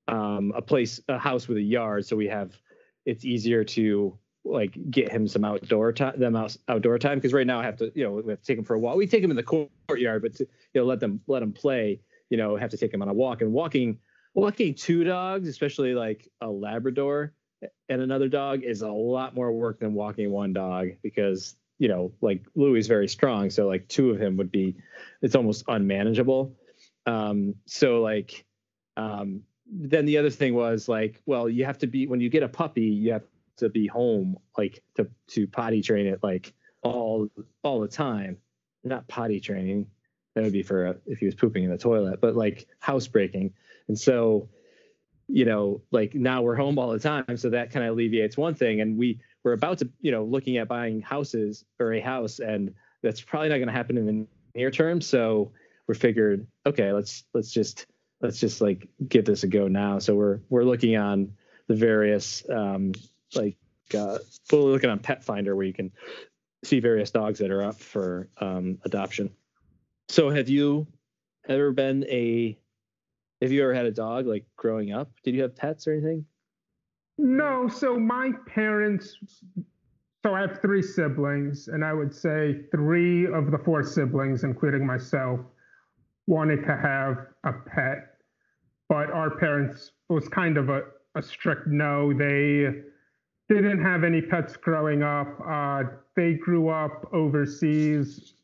[0.08, 2.52] um, a place, a house with a yard, so we have
[3.06, 7.18] it's easier to like get him some outdoor time, them out, outdoor time.
[7.18, 8.78] Because right now I have to, you know, we have to take him for a
[8.78, 8.96] walk.
[8.96, 12.00] We take him in the courtyard, but to, you know, let them let them play.
[12.30, 13.42] You know, have to take him on a walk.
[13.42, 13.98] And walking,
[14.34, 17.34] walking two dogs, especially like a Labrador,
[17.88, 22.12] and another dog is a lot more work than walking one dog because you know
[22.20, 24.76] like louis is very strong so like two of him would be
[25.20, 26.56] it's almost unmanageable
[27.06, 28.44] um so like
[28.96, 32.42] um then the other thing was like well you have to be when you get
[32.42, 33.22] a puppy you have
[33.58, 37.28] to be home like to to potty train it like all
[37.62, 38.38] all the time.
[38.84, 39.86] Not potty training.
[40.34, 43.52] That would be for uh, if he was pooping in the toilet but like housebreaking
[43.88, 44.48] and so
[45.28, 48.54] you know like now we're home all the time so that kind of alleviates one
[48.54, 48.80] thing.
[48.80, 52.74] And we we're about to you know looking at buying houses or a house and
[53.02, 55.00] that's probably not going to happen in the near term.
[55.00, 55.52] So
[55.86, 57.86] we're figured okay let's let's just
[58.20, 59.98] let's just like give this a go now.
[59.98, 61.32] So we're we're looking on
[61.68, 62.92] the various um
[63.36, 63.56] like
[63.94, 64.18] uh
[64.52, 65.90] we're looking on pet finder where you can
[66.64, 69.30] see various dogs that are up for um adoption.
[70.08, 70.86] So have you
[71.48, 72.58] ever been a
[73.40, 75.10] have you ever had a dog like growing up?
[75.24, 76.24] Did you have pets or anything?
[77.18, 79.18] No, so my parents,
[80.24, 84.86] so I have three siblings, and I would say three of the four siblings, including
[84.86, 85.40] myself,
[86.26, 88.16] wanted to have a pet,
[88.88, 90.82] but our parents was kind of a,
[91.16, 92.12] a strict no.
[92.12, 92.82] They
[93.48, 95.28] didn't have any pets growing up.
[95.46, 95.82] Uh,
[96.16, 98.34] they grew up overseas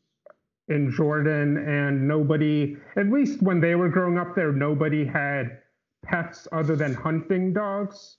[0.67, 5.59] in Jordan, and nobody, at least when they were growing up there, nobody had
[6.03, 8.17] pets other than hunting dogs.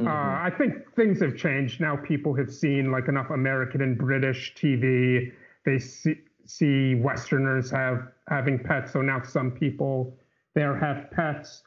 [0.00, 1.94] Uh, I think things have changed now.
[1.94, 5.30] People have seen like enough American and British TV.
[5.66, 10.16] They see, see Westerners have having pets, so now some people
[10.54, 11.62] there have pets.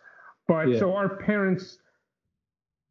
[0.48, 0.80] But Yeah.
[0.80, 1.78] so our parents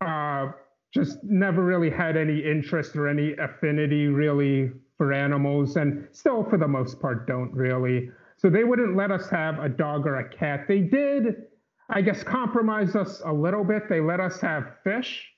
[0.01, 0.53] uh,
[0.93, 6.59] just never really had any interest or any affinity really for animals, and still for
[6.59, 8.11] the most part don't really.
[8.37, 10.67] So they wouldn't let us have a dog or a cat.
[10.69, 11.47] They did,
[11.89, 13.89] I guess, compromise us a little bit.
[13.89, 15.29] They let us have fish.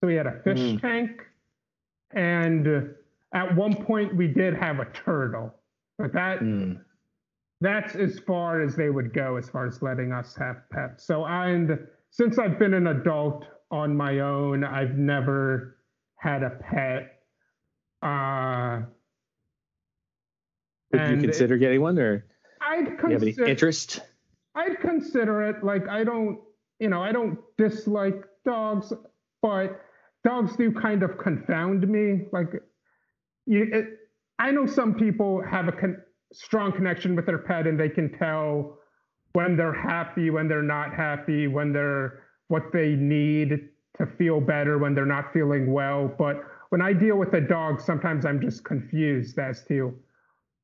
[0.00, 0.80] So we had a fish Mm.
[0.80, 1.26] tank.
[2.12, 2.94] And
[3.32, 5.54] at one point we did have a turtle.
[5.98, 6.80] But that Mm.
[7.60, 11.04] that's as far as they would go as far as letting us have pets.
[11.04, 11.78] So and
[12.10, 15.76] since I've been an adult on my own, I've never
[16.16, 17.20] had a pet.
[18.02, 18.82] Uh
[20.92, 22.24] would you consider getting one or
[22.60, 24.00] I'd do you have any consider interest
[24.54, 25.62] I'd consider it.
[25.62, 26.40] Like I don't,
[26.78, 28.92] you know, I don't dislike dogs,
[29.42, 29.80] but
[30.24, 32.26] dogs do kind of confound me.
[32.32, 32.48] Like
[33.46, 33.86] you, it,
[34.38, 36.02] I know some people have a con-
[36.32, 38.78] strong connection with their pet, and they can tell
[39.32, 44.78] when they're happy, when they're not happy, when they're what they need to feel better,
[44.78, 46.08] when they're not feeling well.
[46.18, 49.94] But when I deal with a dog, sometimes I'm just confused as to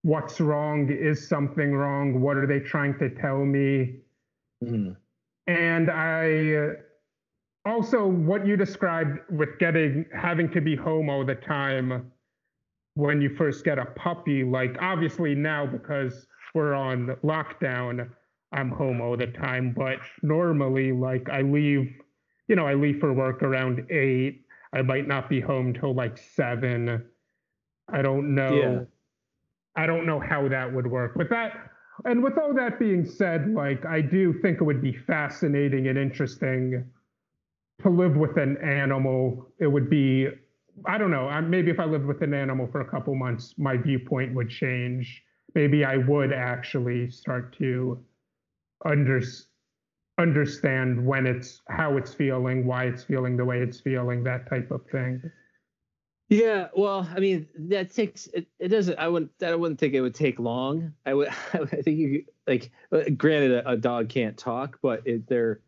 [0.03, 3.97] what's wrong is something wrong what are they trying to tell me
[4.63, 4.95] Mhm.
[5.49, 6.73] and i uh,
[7.65, 12.13] also what you described with getting having to be home all the time
[12.95, 18.09] when you first get a puppy like obviously now because we're on lockdown
[18.53, 21.91] i'm home all the time but normally like i leave
[22.49, 26.17] you know i leave for work around eight i might not be home till like
[26.19, 27.05] seven
[27.93, 28.81] i don't know Yeah.
[29.79, 31.17] I don't know how that would work.
[31.17, 31.53] With that,
[32.07, 35.99] and with all that being said, like I do think it would be fascinating and
[35.99, 36.83] interesting
[37.83, 39.47] to live with an animal.
[39.61, 40.29] It would be,
[40.87, 43.77] I don't know, maybe if I lived with an animal for a couple months, my
[43.77, 45.23] viewpoint would change.
[45.55, 48.03] Maybe I would actually start to
[48.85, 49.21] under,
[50.19, 54.71] understand when it's how it's feeling, why it's feeling the way it's feeling, that type
[54.71, 55.23] of thing.
[56.29, 58.99] Yeah, well, I mean, that takes it, it doesn't.
[58.99, 59.31] I wouldn't.
[59.43, 60.93] I wouldn't think it would take long.
[61.05, 61.29] I would.
[61.53, 62.73] I think you like.
[62.91, 65.61] uh, Granted, a, a dog can't talk, but it, they're,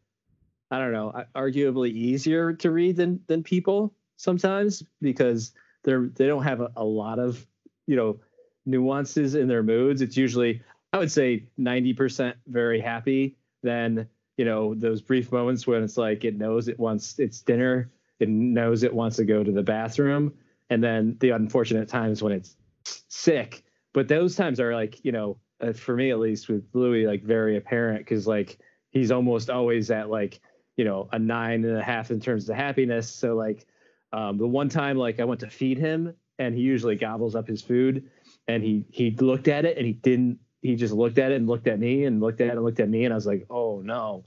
[0.72, 5.52] I don't know, arguably easier to read than than people sometimes because
[5.84, 7.46] they're they don't have a, a lot of
[7.86, 8.18] you know
[8.66, 10.02] nuances in their moods.
[10.02, 10.60] It's usually
[10.92, 13.36] I would say ninety percent very happy.
[13.62, 17.90] Then you know those brief moments when it's like it knows it wants its dinner,
[18.20, 20.32] it knows it wants to go to the bathroom
[20.70, 23.64] and then the unfortunate times when it's sick.
[23.94, 27.22] But those times are like, you know, uh, for me at least with Louis, like
[27.22, 28.58] very apparent because like
[28.90, 30.40] he's almost always at like,
[30.76, 33.10] you know, a nine and a half in terms of happiness.
[33.10, 33.66] So like
[34.12, 37.48] um, the one time like I went to feed him and he usually gobbles up
[37.48, 38.08] his food
[38.46, 41.46] and he he looked at it and he didn't he just looked at it and
[41.46, 43.46] looked at me and looked at it and looked at me and I was like,
[43.50, 44.24] oh no.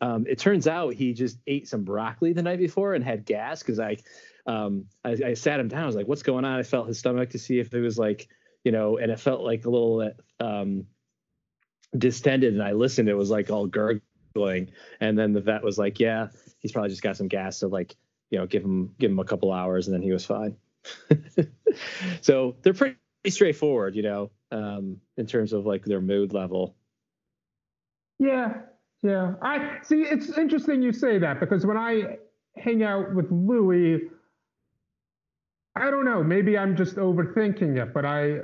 [0.00, 3.62] Um, it turns out he just ate some broccoli the night before and had gas
[3.62, 3.98] because I
[4.46, 5.84] um, I, I sat him down.
[5.84, 7.98] I was like, "What's going on?" I felt his stomach to see if it was
[7.98, 8.26] like,
[8.64, 10.86] you know, and it felt like a little um,
[11.96, 12.52] distended.
[12.52, 13.08] And I listened.
[13.08, 14.72] It was like all gurgling.
[14.98, 17.94] And then the vet was like, "Yeah, he's probably just got some gas." So like,
[18.32, 20.56] you know give him give him a couple hours and then he was fine.
[22.22, 22.96] so they're pretty
[23.30, 26.76] straightforward, you know, um, in terms of like their mood level.
[28.18, 28.62] Yeah,
[29.02, 29.34] yeah.
[29.42, 30.02] I see.
[30.02, 32.18] It's interesting you say that because when I
[32.56, 34.02] hang out with Louis,
[35.74, 36.22] I don't know.
[36.22, 38.40] Maybe I'm just overthinking it, but I,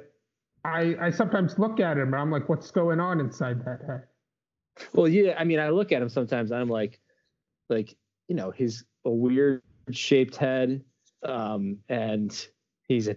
[0.64, 4.04] I, I sometimes look at him and I'm like, what's going on inside that head?
[4.92, 5.34] Well, yeah.
[5.38, 6.52] I mean, I look at him sometimes.
[6.52, 7.00] I'm like,
[7.68, 7.96] like
[8.28, 10.82] you know, he's a weird shaped head,
[11.22, 12.46] um, and
[12.82, 13.16] he's a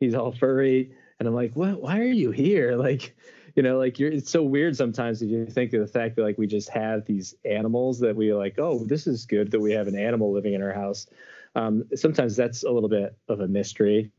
[0.00, 1.80] he's all furry, and I'm like, what?
[1.80, 2.76] Why are you here?
[2.84, 3.16] Like,
[3.56, 4.10] you know, like you're.
[4.10, 7.04] It's so weird sometimes if you think of the fact that like we just have
[7.06, 8.58] these animals that we like.
[8.58, 11.06] Oh, this is good that we have an animal living in our house.
[11.54, 14.10] Um, sometimes that's a little bit of a mystery.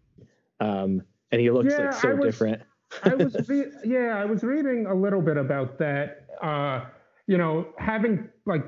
[0.62, 1.02] Um,
[1.34, 2.62] and he looks Yeah, like so I was- different.
[3.04, 6.28] I was re- yeah, I was reading a little bit about that.
[6.42, 6.86] Uh,
[7.28, 8.64] you know, having like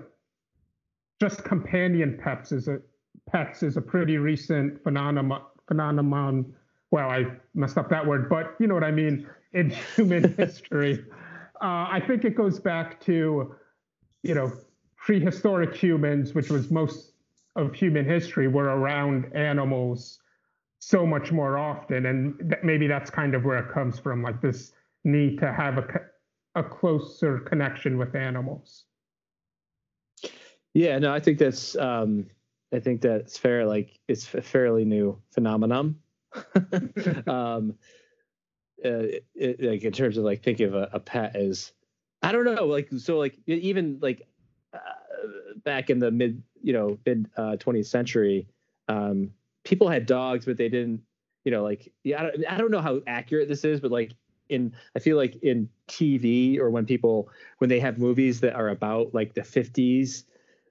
[1.21, 2.79] just companion pets is a
[3.29, 5.41] pets is a pretty recent phenomenon.
[5.69, 6.53] Phenomenon.
[6.91, 11.03] Well, I messed up that word, but you know what I mean in human history.
[11.61, 13.55] Uh, I think it goes back to,
[14.23, 14.51] you know,
[14.95, 17.13] prehistoric humans, which was most
[17.55, 20.19] of human history, were around animals
[20.79, 24.73] so much more often and maybe that's kind of where it comes from like this
[25.03, 25.87] need to have a
[26.55, 28.85] a closer connection with animals
[30.73, 32.27] Yeah, no, I think that's um
[32.71, 33.65] I think that's fair.
[33.65, 35.95] Like it's a fairly new phenomenon.
[37.27, 37.75] um
[38.83, 41.71] uh, it, like in terms of like thinking of a, a pet as
[42.21, 44.27] I don't know, like so like even like
[44.73, 44.79] uh,
[45.63, 48.47] back in the mid, you know, mid uh, 20th century,
[48.87, 49.31] um
[49.63, 51.01] people had dogs but they didn't,
[51.43, 54.11] you know, like yeah, I don't, I don't know how accurate this is, but like
[54.49, 58.69] in I feel like in TV or when people when they have movies that are
[58.69, 60.23] about like the 50s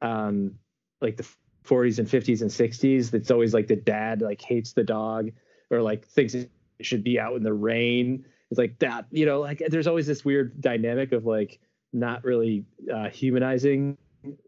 [0.02, 0.54] um
[1.00, 1.28] like the
[1.64, 5.30] 40s and 50s and 60s that's always like the dad like hates the dog
[5.70, 6.50] or like thinks it
[6.80, 8.24] should be out in the rain.
[8.50, 11.58] It's like that you know like there's always this weird dynamic of like
[11.92, 13.96] not really uh, humanizing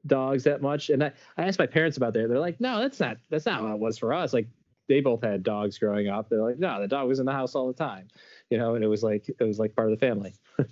[0.06, 0.90] dogs that much.
[0.90, 2.28] And I, I asked my parents about that.
[2.28, 4.32] They're like no that's not that's not how it was for us.
[4.32, 4.48] Like
[4.88, 6.28] they both had dogs growing up.
[6.28, 8.08] They're like no the dog was in the house all the time
[8.50, 10.34] you know and it was like it was like part of the family.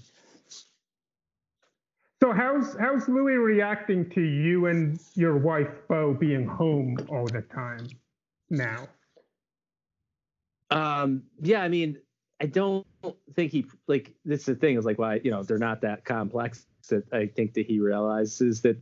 [2.23, 7.43] So how's how's louis reacting to you and your wife bo being home all the
[7.43, 7.87] time
[8.49, 8.89] now
[10.71, 11.99] Um, yeah, I mean,
[12.41, 12.87] I don't
[13.35, 16.05] think he like this is the thing is like why you know they're not that
[16.05, 18.77] complex that I think that he realizes that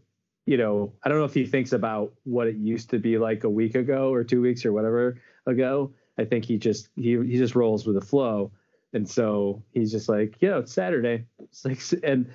[0.47, 3.45] you know I don't know if he thinks about what it used to be like
[3.45, 5.93] a week ago or two weeks or whatever ago.
[6.19, 8.51] I think he just he he just rolls with the flow,
[8.93, 11.27] and so he's just like yeah it's Saturday.
[11.39, 12.33] It's like and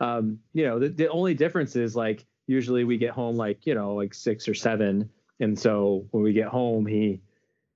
[0.00, 3.74] um you know the, the only difference is like usually we get home like you
[3.74, 7.20] know like six or seven, and so when we get home he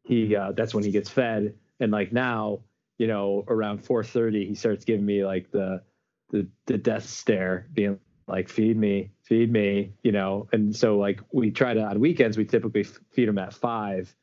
[0.09, 1.55] he uh, that's when he gets fed.
[1.81, 2.61] And like now
[2.97, 5.83] you know around 4:30 he starts giving me like the
[6.31, 10.49] the the death stare being like feed me feed me you know?
[10.53, 14.15] And so like we try to on weekends we typically feed him at 5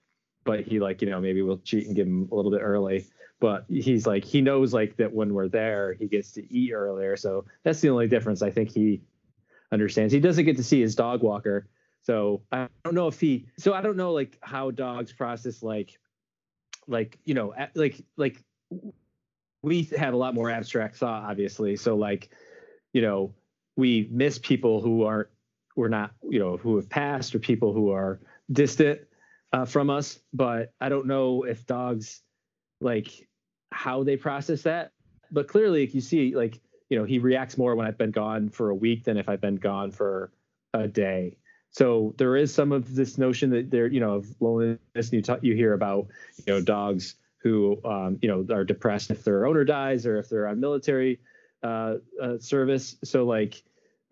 [0.43, 3.05] but he like you know maybe we'll cheat and give him a little bit early.
[3.39, 7.15] But he's like he knows like that when we're there he gets to eat earlier.
[7.15, 9.01] So that's the only difference i think he
[9.71, 10.13] understands.
[10.13, 11.67] He doesn't get to see his dog walker
[12.05, 13.47] so I don't know if he.
[13.57, 15.99] So I don't know like how dogs process like,
[16.87, 18.43] like you know, like like
[19.63, 21.75] we have a lot more abstract thought, obviously.
[21.75, 22.29] So like,
[22.93, 23.33] you know,
[23.75, 25.29] we miss people who aren't,
[25.75, 28.19] we're not, you know, who have passed or people who are
[28.51, 29.01] distant
[29.51, 30.19] uh, from us.
[30.31, 32.21] But I don't know if dogs
[32.79, 33.27] like
[33.71, 34.91] how they process that.
[35.31, 38.49] But clearly, if you see, like, you know, he reacts more when I've been gone
[38.49, 40.31] for a week than if I've been gone for
[40.75, 41.37] a day.
[41.75, 45.11] So there is some of this notion that there, you know, of loneliness.
[45.11, 46.07] You talk, you hear about,
[46.37, 50.29] you know, dogs who, um, you know, are depressed if their owner dies or if
[50.29, 51.19] they're on military
[51.63, 52.95] uh, uh, service.
[53.03, 53.61] So like,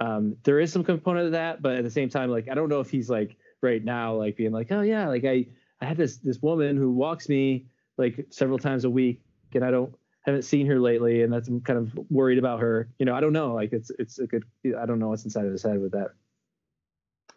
[0.01, 2.67] um, there is some component of that, but at the same time, like, I don't
[2.67, 5.47] know if he's like right now, like being like, oh yeah, like I,
[5.79, 9.21] I had this this woman who walks me like several times a week,
[9.53, 12.89] and I don't haven't seen her lately, and that's I'm kind of worried about her.
[12.99, 13.53] You know, I don't know.
[13.53, 14.43] Like it's it's a good.
[14.77, 16.09] I don't know what's inside of his head with that.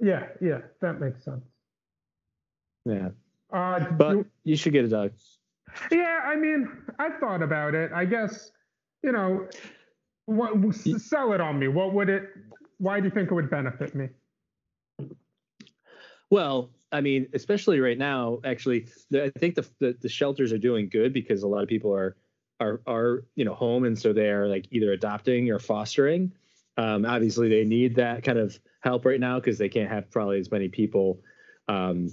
[0.01, 1.45] Yeah yeah that makes sense
[2.85, 3.11] Yeah.
[3.53, 5.13] uh But do- you should get a dog.
[5.91, 6.69] Yeah, I mean,
[6.99, 7.93] I've thought about it.
[7.93, 8.51] I guess,
[9.03, 9.49] you know,
[10.27, 11.69] what sell it on me.
[11.69, 12.31] What would it?
[12.79, 14.09] Why do you think it would benefit me?
[16.31, 20.89] Well, I mean, especially right now, actually, I think the, the the shelters are doing
[20.89, 22.17] good because a lot of people are
[22.61, 26.33] are are you know home, and so they are like either adopting or fostering.
[26.77, 30.39] Um, obviously, they need that kind of help right now because they can't have probably
[30.39, 31.21] as many people
[31.69, 32.09] um,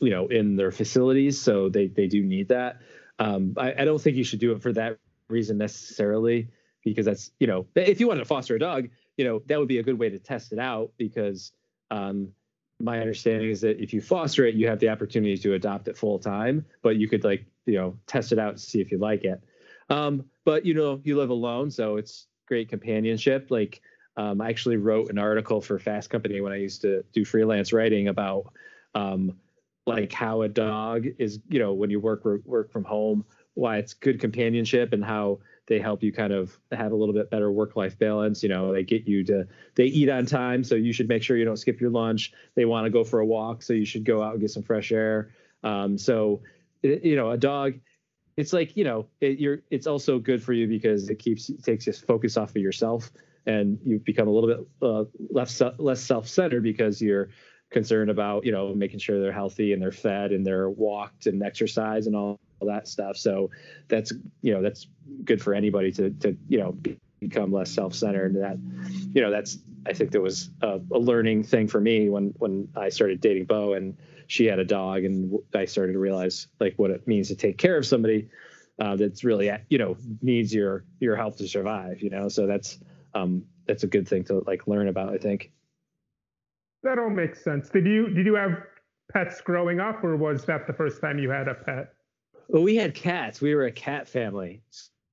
[0.00, 1.40] you know, in their facilities.
[1.40, 2.80] So they they do need that.
[3.18, 4.98] Um, I, I don't think you should do it for that
[5.28, 6.48] reason necessarily,
[6.84, 9.68] because that's you know, if you want to foster a dog, you know, that would
[9.68, 11.52] be a good way to test it out because.
[11.90, 12.32] Um,
[12.80, 15.96] my understanding is that if you foster it, you have the opportunity to adopt it
[15.96, 18.98] full time, but you could like, you know, test it out to see if you
[18.98, 19.42] like it.
[19.90, 23.50] Um, but you know, you live alone, so it's great companionship.
[23.50, 23.82] Like,
[24.18, 27.72] um, I actually wrote an article for Fast Company when I used to do freelance
[27.72, 28.52] writing about
[28.96, 29.36] um,
[29.86, 33.94] like how a dog is, you know, when you work work from home, why it's
[33.94, 35.38] good companionship and how
[35.68, 38.42] they help you kind of have a little bit better work life balance.
[38.42, 39.46] You know they get you to
[39.76, 42.32] they eat on time so you should make sure you don't skip your lunch.
[42.56, 44.64] They want to go for a walk so you should go out and get some
[44.64, 45.30] fresh air.
[45.62, 46.42] Um, so
[46.82, 47.74] it, you know a dog
[48.36, 51.62] it's like you know it, you're it's also good for you because it keeps it
[51.62, 53.12] takes just focus off of yourself
[53.48, 57.30] and you become a little bit uh, less less self-centered because you're
[57.70, 61.42] concerned about you know making sure they're healthy and they're fed and they're walked and
[61.42, 63.16] exercise and all all that stuff.
[63.16, 63.50] So
[63.88, 64.86] that's you know that's
[65.24, 66.76] good for anybody to to you know
[67.20, 68.34] become less self-centered.
[68.36, 68.58] That
[69.12, 72.68] you know that's I think there was a, a, learning thing for me when when
[72.76, 73.96] I started dating Bo and
[74.26, 77.56] she had a dog and I started to realize like what it means to take
[77.56, 78.28] care of somebody
[78.78, 82.02] uh, that's really you know needs your your help to survive.
[82.02, 82.78] You know, so that's
[83.18, 85.12] um, that's a good thing to like learn about.
[85.12, 85.52] I think.
[86.82, 87.68] That all makes sense.
[87.68, 88.62] Did you did you have
[89.12, 91.92] pets growing up, or was that the first time you had a pet?
[92.48, 93.40] Well, we had cats.
[93.40, 94.62] We were a cat family.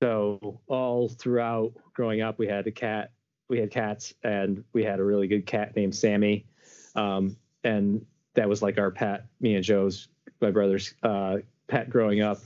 [0.02, 3.12] So all throughout growing up, we had a cat.
[3.50, 6.46] We had cats, and we had a really good cat named Sammy,
[6.96, 9.26] um, and that was like our pet.
[9.40, 10.08] Me and Joe's,
[10.42, 11.38] my brother's uh,
[11.68, 12.40] pet growing up.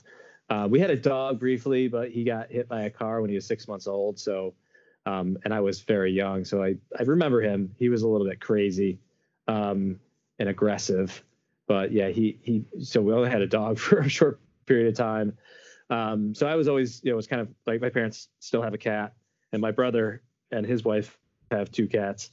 [0.50, 3.36] Uh, we had a dog briefly, but he got hit by a car when he
[3.36, 4.20] was six months old.
[4.20, 4.54] So,
[5.10, 7.74] um, and I was very young, so I I remember him.
[7.78, 9.00] He was a little bit crazy
[9.48, 10.00] um,
[10.38, 11.24] and aggressive,
[11.68, 12.66] but yeah, he he.
[12.84, 15.38] So we only had a dog for a short period of time.
[15.90, 18.62] Um, so I was always, you know, it was kind of like my parents still
[18.62, 19.14] have a cat,
[19.52, 21.18] and my brother and his wife
[21.50, 22.30] have two cats.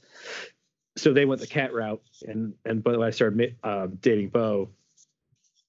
[0.97, 4.69] So they went the cat route, and and but when I started uh, dating Bo,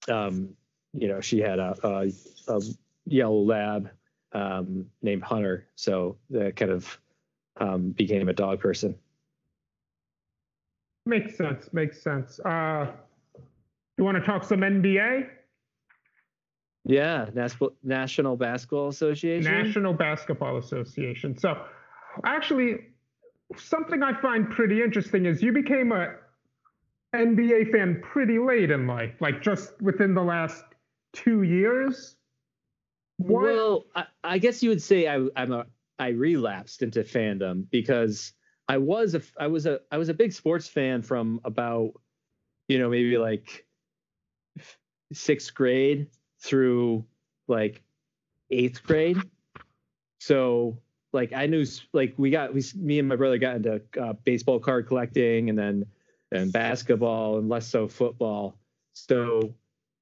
[0.07, 0.49] um,
[0.93, 2.11] you know, she had a, a,
[2.53, 2.61] a
[3.05, 3.89] yellow lab
[4.33, 6.99] um, named Hunter, so that kind of
[7.57, 8.95] um, became a dog person.
[11.05, 11.69] Makes sense.
[11.73, 12.39] Makes sense.
[12.41, 12.91] Uh,
[13.97, 15.27] you want to talk some NBA?
[16.85, 17.29] Yeah,
[17.83, 19.51] National Basketball Association.
[19.51, 21.37] National Basketball Association.
[21.37, 21.61] So,
[22.23, 22.87] actually,
[23.57, 26.15] something I find pretty interesting is you became a
[27.15, 30.63] NBA fan pretty late in life, like just within the last
[31.13, 32.15] two years.
[33.19, 33.43] What?
[33.43, 35.65] Well, I, I guess you would say I, I'm a
[35.99, 38.31] I relapsed into fandom because
[38.69, 41.91] I was a I was a I was a big sports fan from about
[42.69, 43.65] you know maybe like
[45.11, 46.07] sixth grade
[46.39, 47.03] through
[47.49, 47.83] like
[48.51, 49.17] eighth grade.
[50.21, 50.77] So
[51.11, 54.59] like I knew like we got we me and my brother got into uh, baseball
[54.59, 55.85] card collecting and then
[56.31, 58.57] and basketball and less so football.
[58.93, 59.53] So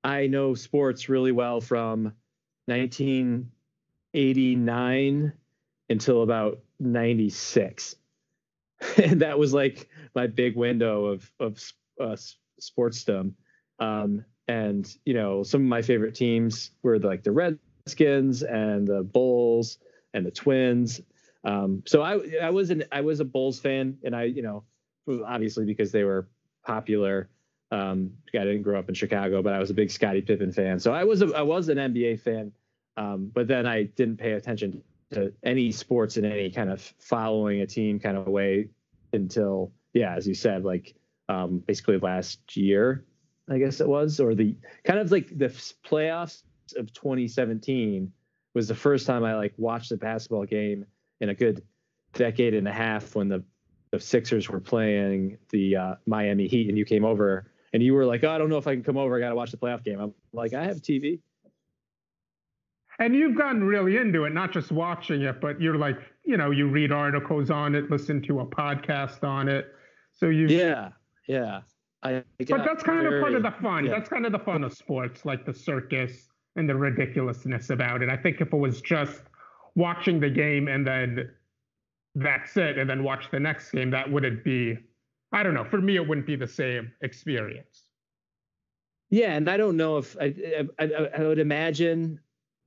[0.04, 2.14] I know sports really well from
[2.68, 5.34] 1989
[5.90, 7.96] until about 96.
[9.04, 12.16] and that was like my big window of of uh,
[12.60, 13.34] sportsdom.
[13.80, 19.04] Um, and you know some of my favorite teams were like the Redskins and the
[19.04, 19.80] Bulls
[20.14, 21.02] and the Twins.
[21.44, 24.64] Um, so I I was an I was a Bulls fan, and I you know
[25.26, 26.28] obviously because they were
[26.66, 27.30] popular.
[27.70, 30.80] Um, I didn't grow up in Chicago, but I was a big Scottie Pippen fan.
[30.80, 32.54] So I was a, I was an NBA fan,
[32.98, 34.82] um, but then I didn't pay attention
[35.12, 38.70] to any sports in any kind of following a team kind of way
[39.14, 40.96] until yeah, as you said, like
[41.30, 43.06] um, basically last year.
[43.50, 46.44] I guess it was, or the kind of like the playoffs
[46.76, 48.12] of 2017
[48.54, 50.86] was the first time I like watched a basketball game
[51.22, 51.64] in a good
[52.14, 53.44] decade and a half when the,
[53.92, 58.06] the Sixers were playing the uh, Miami Heat and you came over and you were
[58.06, 59.16] like, oh, I don't know if I can come over.
[59.16, 60.00] I got to watch the playoff game.
[60.00, 61.20] I'm like, I have TV.
[63.00, 66.52] And you've gotten really into it, not just watching it, but you're like, you know,
[66.52, 69.74] you read articles on it, listen to a podcast on it.
[70.14, 70.90] So you, yeah,
[71.28, 71.62] yeah.
[72.02, 73.86] I but that's kind very, of part of the fun.
[73.86, 73.92] Yeah.
[73.92, 78.10] That's kind of the fun of sports, like the circus and the ridiculousness about it.
[78.10, 79.22] I think if it was just
[79.76, 81.30] watching the game and then
[82.16, 84.76] that's it, and then watch the next game, that wouldn't be.
[85.32, 85.66] I don't know.
[85.66, 87.84] For me, it wouldn't be the same experience.
[89.10, 90.34] Yeah, and I don't know if I,
[90.80, 92.20] I, I would imagine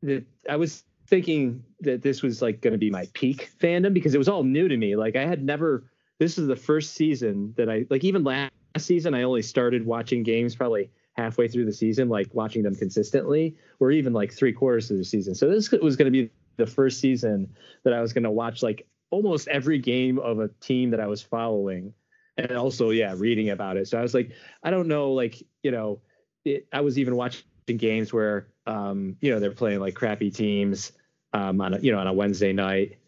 [0.03, 4.15] that I was thinking that this was like going to be my peak fandom because
[4.15, 4.97] it was all new to me.
[4.97, 5.85] Like I had never.
[6.19, 8.05] This is the first season that I like.
[8.05, 12.63] Even last season, I only started watching games probably halfway through the season, like watching
[12.63, 15.35] them consistently, or even like three quarters of the season.
[15.35, 18.63] So this was going to be the first season that I was going to watch
[18.63, 21.93] like almost every game of a team that I was following,
[22.37, 23.89] and also yeah, reading about it.
[23.89, 24.31] So I was like,
[24.63, 26.01] I don't know, like you know,
[26.45, 27.43] it, I was even watching
[27.77, 30.93] games where um, you know they're playing like crappy teams
[31.33, 32.99] um, on a, you know on a Wednesday night.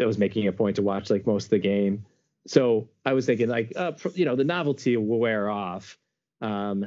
[0.00, 2.04] I was making a point to watch like most of the game.
[2.46, 5.98] So I was thinking like, uh, you know, the novelty will wear off.
[6.40, 6.86] Um,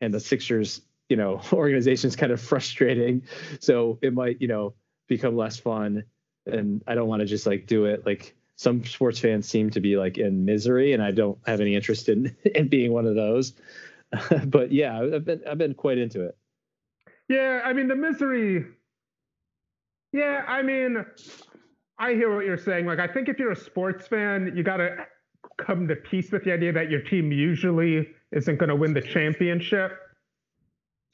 [0.00, 3.22] and the Sixers, you know, organization is kind of frustrating.
[3.60, 4.74] So it might, you know,
[5.08, 6.04] become less fun.
[6.46, 8.06] And I don't want to just like do it.
[8.06, 11.74] Like some sports fans seem to be like in misery, and I don't have any
[11.74, 13.54] interest in in being one of those.
[14.46, 16.36] but yeah, I've been I've been quite into it.
[17.32, 18.66] Yeah, I mean the misery.
[20.12, 21.02] Yeah, I mean,
[21.98, 22.84] I hear what you're saying.
[22.84, 25.06] Like, I think if you're a sports fan, you got to
[25.56, 29.00] come to peace with the idea that your team usually isn't going to win the
[29.00, 29.92] championship.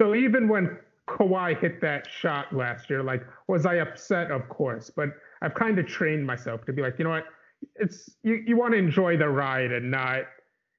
[0.03, 4.33] So even when Kawhi hit that shot last year, like, was I upset?
[4.33, 5.11] Of course, but
[5.41, 7.27] I've kind of trained myself to be like, you know what?
[7.77, 8.43] It's you.
[8.45, 10.23] You want to enjoy the ride and not.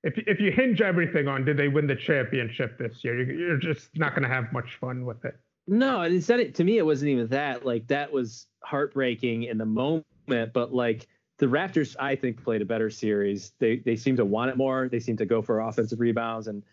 [0.04, 3.58] If if you hinge everything on did they win the championship this year, you're, you're
[3.58, 5.38] just not going to have much fun with it.
[5.68, 7.66] No, and instead, it, to me, it wasn't even that.
[7.66, 10.06] Like that was heartbreaking in the moment,
[10.54, 13.54] but like the Raptors, I think played a better series.
[13.60, 14.90] They they seem to want it more.
[14.90, 16.64] They seem to go for offensive rebounds and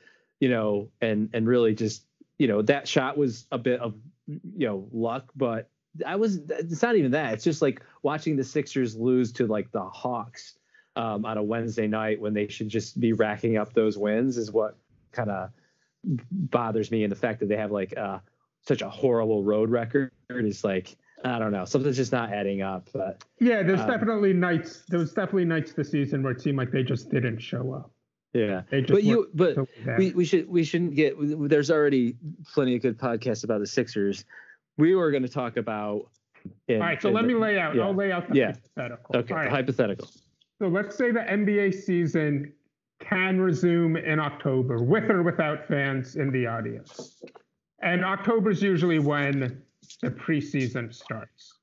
[0.40, 2.06] you know and and really just
[2.38, 3.94] you know that shot was a bit of
[4.26, 5.68] you know luck, but
[6.04, 7.34] I was it's not even that.
[7.34, 10.56] It's just like watching the Sixers lose to like the Hawks
[10.96, 14.50] um, on a Wednesday night when they should just be racking up those wins is
[14.50, 14.76] what
[15.12, 15.50] kind of
[16.04, 17.02] bothers me.
[17.04, 18.18] And the fact that they have like uh,
[18.62, 22.88] such a horrible road record is like I don't know something's just not adding up.
[22.92, 24.84] But Yeah, there's Um, definitely nights.
[24.88, 27.90] There was definitely nights this season where it seemed like they just didn't show up.
[28.32, 29.98] yeah, They just but you weren't but so bad.
[29.98, 32.16] we, we should we shouldn't get there's already
[32.54, 34.24] plenty of good podcasts about the Sixers.
[34.78, 36.08] We were going to talk about.
[36.68, 37.74] In, All right, so let the- me lay out.
[37.74, 37.82] yeah.
[37.82, 38.52] I'll lay out the Yeah.
[38.76, 39.16] hypothetical.
[39.16, 39.50] Okay, All right.
[39.50, 40.08] hypothetical.
[40.58, 42.52] So let's say the NBA season
[43.00, 47.22] can resume in October with or without fans in the audience.
[47.82, 49.62] And October is usually when
[50.02, 51.58] the preseason starts.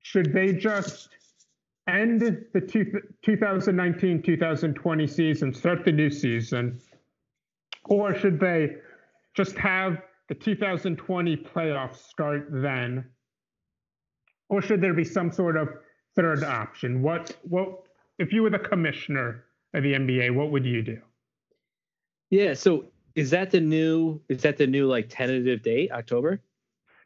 [0.00, 1.10] Should they just
[1.88, 6.80] end the 2019 2020 season, start the new season?
[7.84, 8.76] Or should they
[9.34, 13.04] just have the 2020 playoffs start then?
[14.48, 15.68] Or should there be some sort of
[16.16, 17.02] third option?
[17.02, 17.84] What what
[18.22, 19.44] if you were the commissioner
[19.74, 20.98] of the NBA, what would you do?
[22.30, 22.54] Yeah.
[22.54, 24.20] So is that the new?
[24.28, 25.90] Is that the new like tentative date?
[25.92, 26.40] October.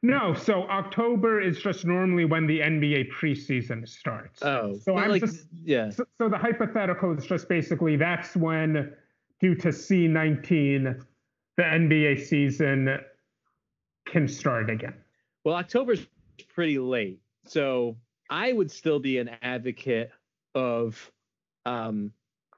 [0.02, 4.40] No, so October is just normally when the NBA preseason starts.
[4.42, 5.88] Oh, So I'm like just- yeah.
[5.90, 8.92] so, so the hypothetical is just basically that's when,
[9.40, 11.02] due to C19,
[11.56, 13.00] the NBA season
[14.06, 14.94] can start again.
[15.44, 16.06] Well, October's
[16.54, 17.96] pretty late, so
[18.28, 20.10] I would still be an advocate
[20.57, 21.12] of
[21.66, 22.12] um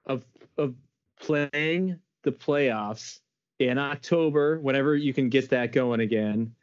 [0.07, 0.25] of
[0.57, 0.75] of
[1.21, 3.19] playing the playoffs
[3.59, 6.55] in October whenever you can get that going again,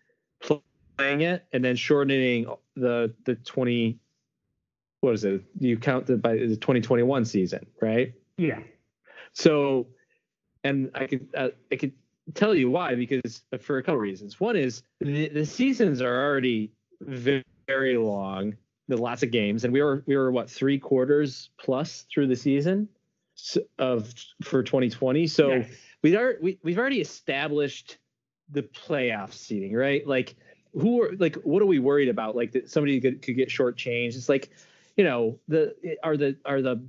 [0.42, 4.00] playing it and then shortening the the 20
[5.02, 5.44] what is it?
[5.60, 8.14] You count the by the 2021 season, right?
[8.38, 8.62] Yeah.
[9.34, 9.88] So,
[10.64, 11.92] and I could uh, I could
[12.34, 14.40] tell you why because for a couple reasons.
[14.40, 16.72] One is the, the seasons are already
[17.02, 18.56] very, very long,
[18.88, 22.88] lots of games, and we were we were what three quarters plus through the season
[23.80, 24.14] of
[24.44, 25.28] for 2020.
[25.28, 25.64] So
[26.02, 27.98] we are we, we've already established
[28.50, 30.06] the playoff seeding, right?
[30.08, 30.36] Like
[30.74, 32.36] who are like what are we worried about?
[32.36, 34.16] Like that somebody could, could get shortchanged.
[34.16, 34.52] It's like,
[34.98, 36.84] you know, the are the are the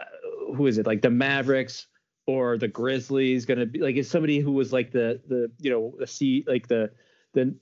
[0.00, 1.86] uh, who is it like the Mavericks
[2.26, 5.70] or the Grizzlies going to be like is somebody who was like the the you
[5.70, 6.90] know the seed like the
[7.34, 7.54] the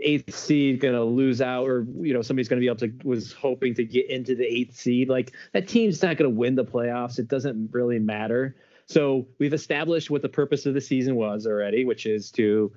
[0.00, 3.08] eighth seed going to lose out or you know somebody's going to be able to
[3.08, 5.08] was hoping to get into the eighth seed.
[5.08, 7.18] Like that team's not going to win the playoffs.
[7.18, 8.56] It doesn't really matter.
[8.86, 12.72] So we've established what the purpose of the season was already which is to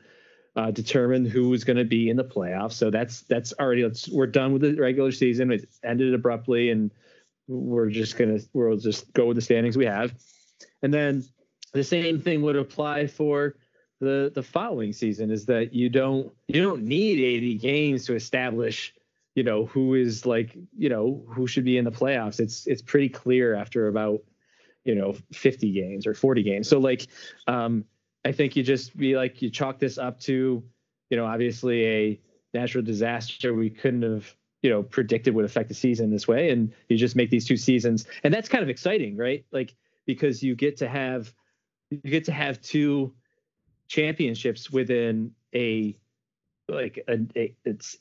[0.56, 2.74] uh, determine who is going to be in the playoffs.
[2.74, 5.52] So that's that's already let's, we're done with the regular season.
[5.52, 6.92] It ended abruptly and
[7.48, 10.14] we're just gonna we'll just go with the standings we have.
[10.82, 11.24] And then
[11.74, 13.56] the same thing would apply for
[14.00, 18.94] the the following season is that you don't you don't need 80 games to establish
[19.36, 22.40] you know who is like you know who should be in the playoffs.
[22.40, 24.22] It's it's pretty clear after about
[24.86, 26.70] you know 50 games or 40 games.
[26.70, 27.08] So like
[27.48, 27.86] um
[28.26, 30.62] i think you just be like you chalk this up to
[31.10, 32.22] you know obviously a
[32.54, 36.50] natural disaster we couldn't have you know predicted would affect the season this way.
[36.50, 39.46] And you just make these two seasons and that's kind of exciting right?
[39.52, 39.76] Like
[40.06, 41.34] because you get to have
[41.92, 43.14] you get to have two
[43.90, 45.98] championships within a
[46.70, 47.98] like a, a it's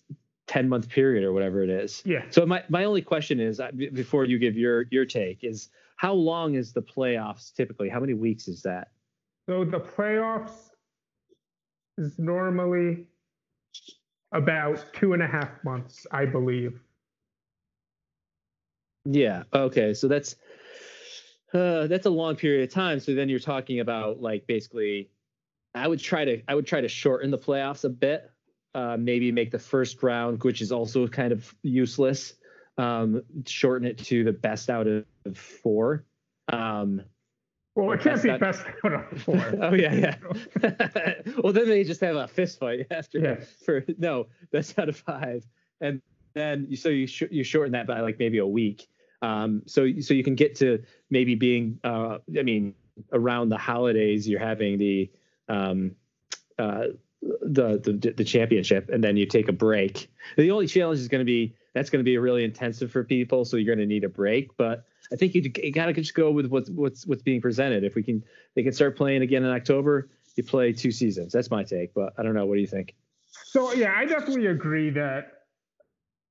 [0.46, 2.02] 10 month period or whatever it is.
[2.04, 2.24] Yeah.
[2.30, 3.60] So my, my only question is
[3.92, 7.88] before you give your your take is how long is the playoffs typically?
[7.88, 8.88] How many weeks is that?
[9.48, 10.70] So the playoffs
[11.96, 13.06] is normally
[14.32, 16.80] about two and a half months, I believe.
[19.06, 19.44] Yeah.
[19.54, 19.94] Okay.
[19.94, 20.36] So that's
[21.54, 23.00] uh, that's a long period of time.
[23.00, 25.08] So then you're talking about like basically,
[25.74, 28.30] I would try to I would try to shorten the playoffs a bit.
[28.74, 32.34] Uh, maybe make the first round, which is also kind of useless.
[32.76, 35.04] Um, shorten it to the best out of
[35.34, 36.04] four.
[36.52, 37.02] Um,
[37.74, 39.36] Well, it can't Best be out- best out of four.
[39.62, 41.14] oh yeah, yeah.
[41.42, 43.18] well, then they just have a fist fight after.
[43.18, 43.44] Yeah.
[43.64, 45.44] For no, best out of five,
[45.80, 46.00] and
[46.34, 48.86] then you so you sh- you shorten that by like maybe a week.
[49.22, 51.80] Um, so so you can get to maybe being.
[51.82, 52.74] Uh, I mean,
[53.12, 55.10] around the holidays, you're having the
[55.48, 55.92] um,
[56.58, 56.84] uh,
[57.20, 60.10] the, the the championship, and then you take a break.
[60.36, 63.44] The only challenge is going to be that's going to be really intensive for people,
[63.44, 64.56] so you're going to need a break.
[64.56, 67.84] But I think you, you got to just go with what's what's what's being presented.
[67.84, 68.24] If we can,
[68.54, 70.10] they can start playing again in October.
[70.36, 71.32] You play two seasons.
[71.32, 72.46] That's my take, but I don't know.
[72.46, 72.94] What do you think?
[73.44, 75.32] So yeah, I definitely agree that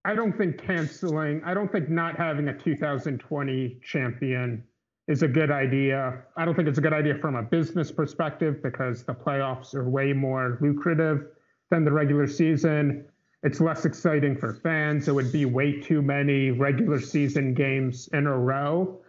[0.05, 4.63] I don't think canceling, I don't think not having a 2020 champion
[5.07, 6.21] is a good idea.
[6.35, 9.89] I don't think it's a good idea from a business perspective because the playoffs are
[9.89, 11.27] way more lucrative
[11.71, 13.05] than the regular season.
[13.43, 15.07] It's less exciting for fans.
[15.07, 18.99] It would be way too many regular season games in a row.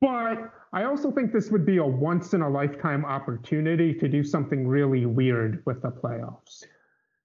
[0.00, 4.24] But I also think this would be a once in a lifetime opportunity to do
[4.24, 6.64] something really weird with the playoffs.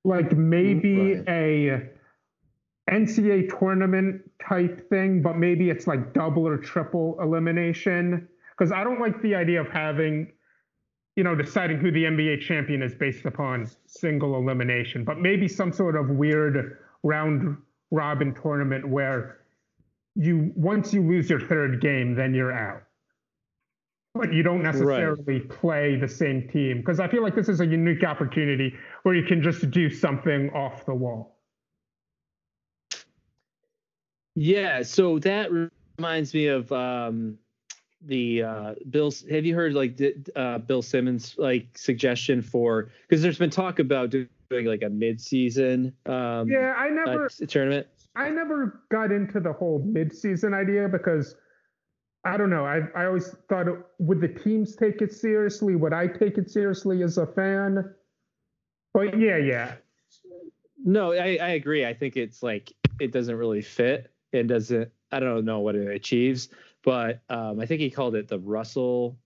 [0.04, 1.30] Like maybe Right.
[1.30, 1.90] a
[2.90, 8.28] NCAA tournament type thing, but maybe it's like double or triple elimination.
[8.58, 10.32] Because I don't like the idea of having,
[11.16, 15.72] you know, deciding who the NBA champion is based upon single elimination, but maybe some
[15.72, 17.58] sort of weird round
[17.92, 19.40] robin tournament where
[20.16, 22.84] you once you lose your third game, then you're out.
[24.16, 27.66] But you don't necessarily play the same team because I feel like this is a
[27.66, 28.74] unique opportunity
[29.04, 31.39] where you can just do something off the wall.
[34.40, 34.84] Yeah.
[34.84, 35.50] So that
[35.98, 37.38] reminds me of um,
[38.02, 39.12] the uh, Bill.
[39.30, 40.02] Have you heard like
[40.34, 45.94] uh, Bill Simmons like suggestion for because there's been talk about doing like a mid-season
[46.06, 47.88] um, Yeah, I uh, never tournament.
[48.16, 51.36] I never got into the whole mid-season idea because
[52.24, 52.66] I don't know.
[52.66, 55.76] I I always thought it, would the teams take it seriously?
[55.76, 57.94] Would I take it seriously as a fan?
[58.94, 59.74] But yeah, yeah.
[60.82, 61.86] No, I, I agree.
[61.86, 62.72] I think it's like
[63.02, 64.10] it doesn't really fit.
[64.32, 64.92] It doesn't.
[65.12, 66.50] I don't know what it achieves,
[66.84, 69.18] but um, I think he called it the Russell.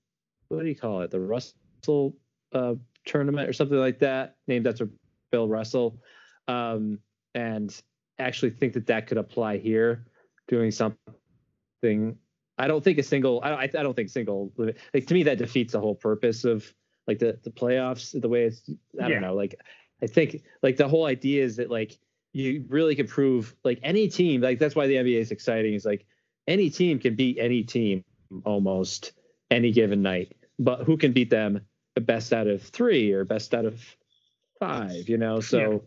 [0.47, 1.11] What do you call it?
[1.11, 2.15] The Russell
[2.53, 2.75] uh,
[3.05, 4.89] tournament or something like that, named after
[5.31, 5.99] Bill Russell.
[6.47, 6.99] Um,
[7.35, 7.75] and
[8.19, 10.05] actually think that that could apply here,
[10.47, 12.17] doing something.
[12.57, 13.41] I don't think a single.
[13.43, 13.59] I don't.
[13.59, 14.53] I, I don't think single.
[14.57, 16.71] Like to me, that defeats the whole purpose of
[17.07, 18.19] like the the playoffs.
[18.19, 18.61] The way it's.
[19.01, 19.33] I don't know.
[19.33, 19.59] Like
[20.01, 21.97] I think like the whole idea is that like
[22.33, 25.85] you really can prove like any team like that's why the NBA is exciting is
[25.85, 26.05] like
[26.47, 28.03] any team can beat any team
[28.43, 29.13] almost
[29.51, 30.35] any given night.
[30.59, 31.61] But who can beat them
[31.95, 33.81] the best out of 3 or best out of
[34.59, 35.39] 5 you know?
[35.39, 35.83] So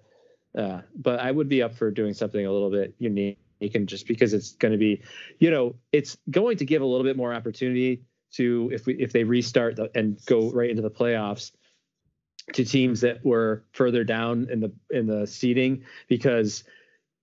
[0.57, 4.07] uh but I would be up for doing something a little bit unique and just
[4.07, 5.03] because it's going to be
[5.39, 9.13] you know it's going to give a little bit more opportunity to if we if
[9.13, 11.53] they restart the, and go right into the playoffs
[12.53, 16.65] to teams that were further down in the in the seeding because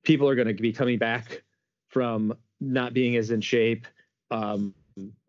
[0.04, 1.44] people are going to be coming back
[1.90, 3.88] from not being as in shape
[4.32, 4.74] um,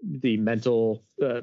[0.03, 1.43] the mental uh,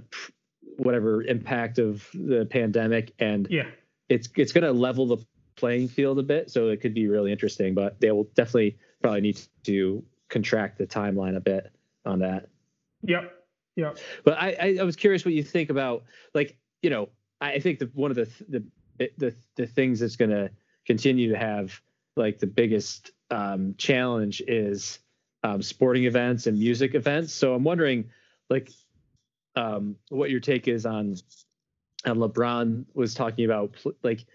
[0.78, 3.68] whatever impact of the pandemic and Yeah.
[4.10, 5.18] it's it's going to level the
[5.56, 9.22] playing field a bit so it could be really interesting but they will definitely probably
[9.22, 11.72] need to contract the timeline a bit
[12.06, 12.48] on that
[13.04, 13.32] Yep.
[13.76, 13.98] Yep.
[14.24, 17.10] but I, I, I was curious what you think about like you know
[17.42, 18.64] I think that one of the the
[19.18, 20.52] the the things that's going to
[20.86, 21.82] continue to have
[22.16, 25.00] like the biggest um, challenge is
[25.44, 27.34] um, sporting events and music events.
[27.34, 28.10] So I'm wondering
[28.50, 28.72] like
[29.56, 31.16] um, what your take is on
[32.06, 34.26] on LeBron was talking about like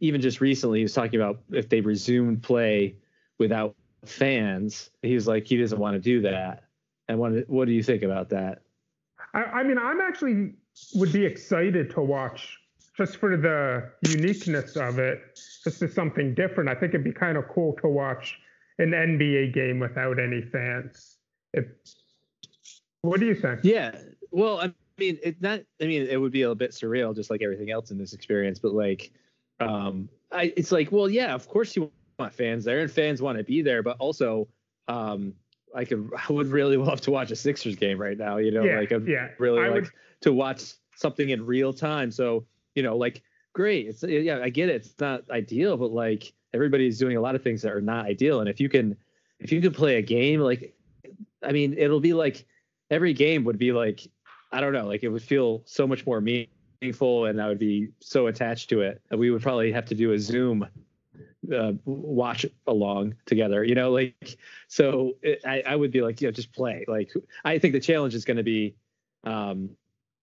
[0.00, 2.96] even just recently he was talking about if they resumed play
[3.38, 3.74] without
[4.04, 6.64] fans he was like he doesn't want to do that
[7.08, 8.62] and what what do you think about that
[9.34, 10.54] I, I mean, I'm actually
[10.94, 12.58] would be excited to watch
[12.96, 15.20] just for the uniqueness of it.
[15.64, 16.68] This is something different.
[16.68, 18.38] I think it'd be kind of cool to watch
[18.78, 21.16] an NBA game without any fans.
[21.54, 21.66] If,
[23.02, 23.60] what do you think?
[23.62, 23.96] Yeah.
[24.30, 25.60] Well, I mean, it's not.
[25.80, 28.58] I mean, it would be a bit surreal, just like everything else in this experience.
[28.58, 29.12] But like,
[29.60, 33.38] um, I it's like, well, yeah, of course you want fans there, and fans want
[33.38, 34.48] to be there, but also,
[34.88, 35.34] um,
[35.74, 38.36] I could, I would really love to watch a Sixers game right now.
[38.38, 39.28] You know, Yeah, like I'd yeah.
[39.38, 39.90] really I like would-
[40.22, 42.10] to watch something in real time.
[42.10, 43.86] So you know, like, great.
[43.86, 44.76] It's yeah, I get it.
[44.76, 48.40] It's not ideal, but like everybody's doing a lot of things that are not ideal,
[48.40, 48.96] and if you can,
[49.38, 50.74] if you can play a game, like,
[51.42, 52.46] I mean, it'll be like
[52.90, 54.06] every game would be like
[54.52, 57.88] I don't know, like it would feel so much more meaningful, and I would be
[58.00, 59.00] so attached to it.
[59.10, 60.66] We would probably have to do a Zoom
[61.54, 64.36] uh, watch along together, you know, like
[64.68, 65.14] so.
[65.22, 66.84] It, I I would be like, you know, just play.
[66.86, 67.12] Like
[67.44, 68.76] I think the challenge is going to be,
[69.24, 69.70] um,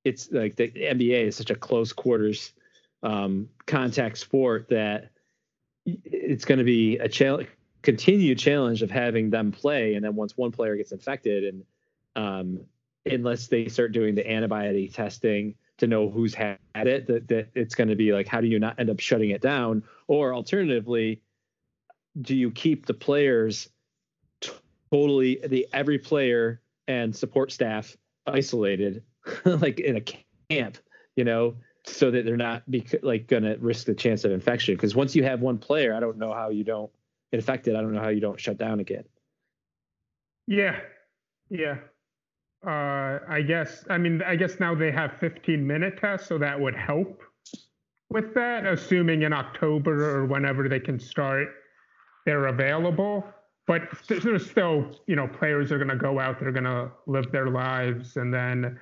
[0.10, 2.54] it's like the NBA is such a close quarters
[3.04, 5.12] um, contact sport that
[5.86, 7.48] it's going to be a challenge
[7.82, 9.94] continued challenge of having them play.
[9.94, 11.64] And then once one player gets infected and
[12.16, 12.60] um,
[13.06, 17.76] unless they start doing the antibody testing to know who's had it that, that it's
[17.76, 19.84] going to be like how do you not end up shutting it down?
[20.08, 21.22] Or alternatively
[22.20, 23.70] do you keep the players
[24.42, 24.52] t-
[24.92, 27.96] totally the every player and support staff
[28.28, 29.04] isolated
[29.46, 30.02] like in a
[30.50, 30.78] camp
[31.16, 31.56] you know
[31.86, 32.64] so that they're not
[33.02, 36.00] like going to risk the chance of infection because once you have one player i
[36.00, 36.92] don't know how you don't
[37.32, 39.04] get infected i don't know how you don't shut down again
[40.50, 40.80] Yeah,
[41.52, 41.78] yeah.
[42.66, 43.86] Uh, I guess.
[43.88, 47.22] I mean, I guess now they have 15 minute tests, so that would help
[48.10, 48.66] with that.
[48.66, 51.50] Assuming in October or whenever they can start,
[52.26, 53.24] they're available.
[53.68, 56.40] But there's still, you know, players are going to go out.
[56.40, 58.80] They're going to live their lives, and then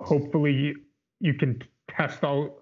[0.00, 0.74] hopefully
[1.20, 2.58] you can test all,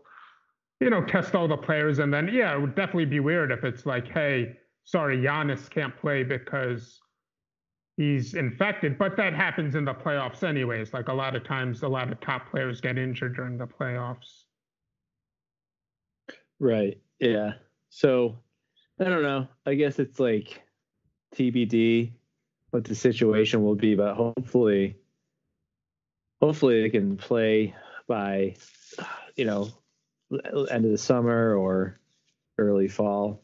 [0.81, 3.65] you know, test all the players, and then yeah, it would definitely be weird if
[3.65, 7.01] it's like, hey, sorry, Giannis can't play because
[7.97, 10.93] he's infected, but that happens in the playoffs anyways.
[10.93, 14.45] Like a lot of times, a lot of top players get injured during the playoffs.
[16.61, 16.99] right.
[17.21, 17.53] Yeah.
[17.91, 18.39] So
[19.01, 19.47] i don't know.
[19.67, 20.63] I guess it's like
[21.35, 22.13] tbd
[22.71, 24.97] what the situation will be but hopefully
[26.41, 27.75] hopefully they can play
[28.07, 28.55] by
[29.37, 29.69] you know
[30.71, 31.99] end of the summer or
[32.59, 33.43] early fall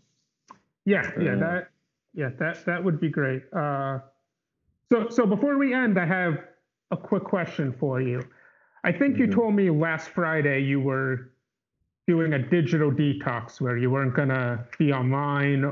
[0.86, 1.34] Yeah, yeah, Yeah.
[1.36, 1.68] that,
[2.12, 3.42] yeah, that that would be great.
[3.52, 4.00] Uh,
[4.92, 6.44] so so before we end, I have
[6.90, 8.20] a quick question for you.
[8.84, 9.32] I think you Mhm.
[9.34, 11.30] told me last Friday you were
[12.06, 15.64] doing a digital detox where you weren't gonna be online,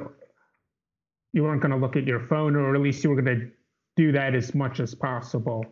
[1.34, 3.46] you weren't gonna look at your phone, or at least you were gonna
[3.96, 5.62] do that as much as possible.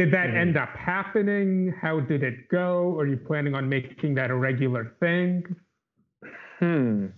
[0.00, 0.34] Did that Mhm.
[0.36, 1.74] end up happening?
[1.78, 2.98] How did it go?
[2.98, 5.44] Are you planning on making that a regular thing?
[6.58, 7.08] hmm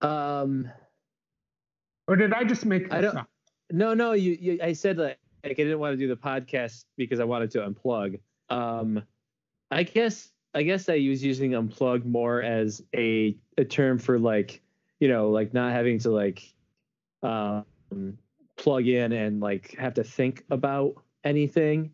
[0.00, 0.68] um
[2.08, 3.30] Or did I just make I don't- up?
[3.70, 6.86] No, no, you, you I said that like I didn't want to do the podcast
[6.96, 8.18] because I wanted to unplug.
[8.50, 9.04] Um
[9.70, 14.60] I guess I guess I was using unplug more as a a term for like,
[14.98, 16.52] you know, like not having to like
[17.22, 17.64] um
[18.56, 21.92] plug in and like have to think about anything.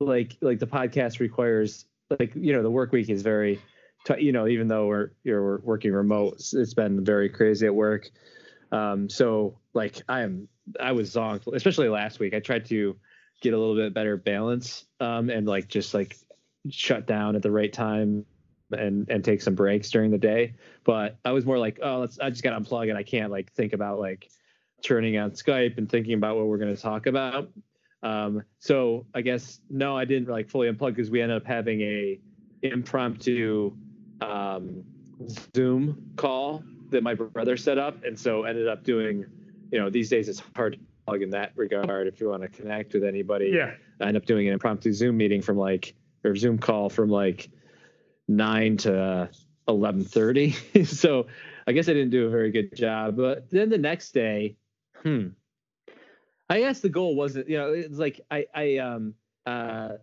[0.00, 1.86] Like like the podcast requires
[2.18, 3.60] like you know the work week is very
[4.04, 8.10] t- you know even though we're you're working remote it's- been very crazy at work.
[8.72, 10.48] Um so like i am
[10.80, 12.34] i was zonked especially last week.
[12.34, 12.96] I tried to
[13.40, 16.16] get a little bit better balance um and like just like
[16.70, 18.24] shut down at the right time
[18.72, 20.54] and and take some breaks during the day.
[20.84, 23.52] But i was more like oh let's i just gotta unplug and i can't like
[23.52, 24.28] think about like
[24.82, 27.48] turning on skype and thinking about what we're going to talk about
[28.06, 31.80] um so i guess no i didn't like fully unplug because we ended up having
[31.80, 32.18] a
[32.62, 33.72] impromptu
[34.20, 34.84] um
[35.54, 39.24] zoom call that my brother set up and so ended up doing
[39.72, 42.48] you know these days it's hard to plug in that regard if you want to
[42.48, 43.72] connect with anybody Yeah.
[44.00, 45.94] I end up doing an impromptu Zoom meeting from like
[46.24, 47.48] or Zoom call from like
[48.28, 49.30] nine to
[49.68, 50.50] eleven thirty.
[50.84, 51.26] so
[51.66, 53.16] I guess I didn't do a very good job.
[53.16, 54.56] But then the next day,
[55.02, 55.28] hmm.
[56.48, 59.14] I guess the goal wasn't, you know, it's like I I um
[59.46, 59.94] uh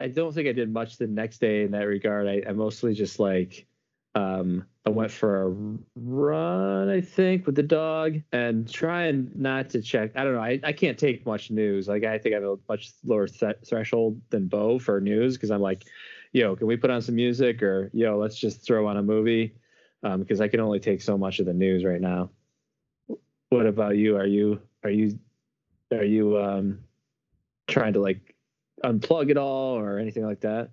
[0.00, 2.28] I don't think I did much the next day in that regard.
[2.28, 3.66] I, I mostly just like
[4.14, 9.82] um I went for a run, I think, with the dog and trying not to
[9.82, 10.12] check.
[10.16, 10.40] I don't know.
[10.40, 11.88] I, I can't take much news.
[11.88, 15.50] Like I think I have a much lower th- threshold than Bo for news because
[15.50, 15.84] I'm like,
[16.32, 19.56] yo, can we put on some music or yo, let's just throw on a movie
[20.04, 22.30] um, because I can only take so much of the news right now.
[23.50, 24.16] What about you?
[24.16, 25.18] Are you are you
[25.92, 26.80] are you um
[27.66, 28.34] trying to like
[28.84, 30.70] unplug it all or anything like that?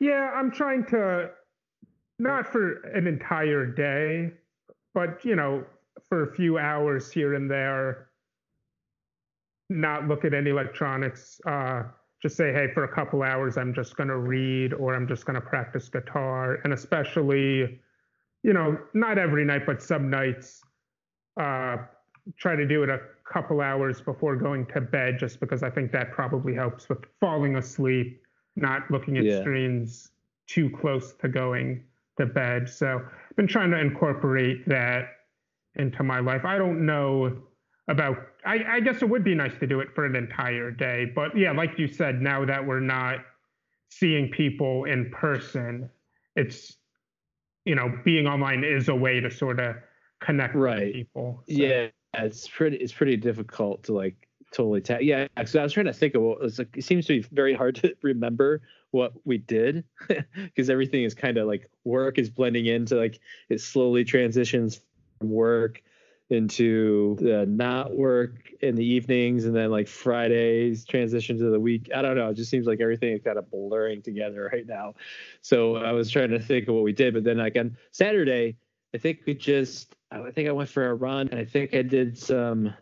[0.00, 1.30] Yeah, I'm trying to
[2.18, 4.32] not for an entire day,
[4.94, 5.64] but you know,
[6.08, 8.08] for a few hours here and there,
[9.70, 11.40] not look at any electronics.
[11.46, 11.84] Uh,
[12.20, 15.24] just say, hey, for a couple hours, I'm just going to read or I'm just
[15.24, 16.58] going to practice guitar.
[16.64, 17.80] And especially,
[18.42, 20.60] you know, not every night, but some nights,
[21.40, 21.76] uh,
[22.36, 25.92] try to do it a couple hours before going to bed, just because I think
[25.92, 28.22] that probably helps with falling asleep,
[28.56, 29.40] not looking at Yeah.
[29.40, 30.10] screens
[30.46, 31.84] too close to going
[32.16, 32.68] to bed.
[32.68, 32.98] So
[33.30, 35.10] I've been trying to incorporate that
[35.76, 36.44] into my life.
[36.44, 37.42] I don't know
[37.88, 41.04] about I, I guess it would be nice to do it for an entire day.
[41.14, 43.18] But yeah, like you said, now that we're not
[43.90, 45.90] seeing people in person,
[46.36, 46.76] it's
[47.64, 49.76] you know, being online is a way to sort of
[50.20, 50.86] connect Right.
[50.86, 51.42] with people.
[51.48, 55.04] So- Yeah, Uh, it's pretty it's pretty difficult to like totally tag.
[55.04, 56.76] Yeah, so I was trying to think of what it's like.
[56.76, 59.84] It seems to be very hard to remember what we did
[60.34, 64.80] because everything is kind of like work is blending into like it slowly transitions
[65.18, 65.82] from work
[66.30, 71.88] into the not work in the evenings and then like Fridays transition to the week.
[71.94, 72.28] I don't know.
[72.28, 74.94] It just seems like everything is kind of blurring together right now.
[75.40, 78.56] So I was trying to think of what we did, but then like on Saturday,
[78.94, 81.82] I think we just I think I went for a run and I think I
[81.82, 82.74] did some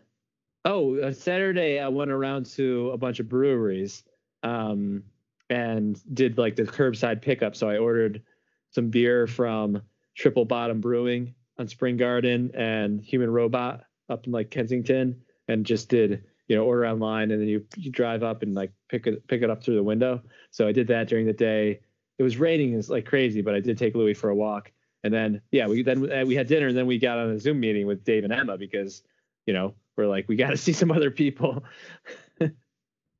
[0.65, 4.03] oh on Saturday I went around to a bunch of breweries
[4.43, 5.03] um
[5.49, 7.55] and did like the curbside pickup.
[7.55, 8.21] So I ordered
[8.71, 9.81] some beer from
[10.15, 15.89] Triple Bottom Brewing on Spring Garden and Human Robot up in like Kensington and just
[15.89, 19.27] did you know order online and then you you drive up and like pick it
[19.27, 20.21] pick it up through the window.
[20.51, 21.81] So I did that during the day.
[22.17, 24.71] It was raining it's like crazy, but I did take Louis for a walk.
[25.07, 27.39] And then yeah, we then uh, we had dinner and then we got on a
[27.39, 29.03] Zoom meeting with Dave and Emma because
[29.45, 31.63] you know we're like we got to see some other people.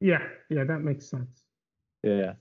[0.02, 1.44] yeah, yeah, that makes sense.
[2.04, 2.34] yeah.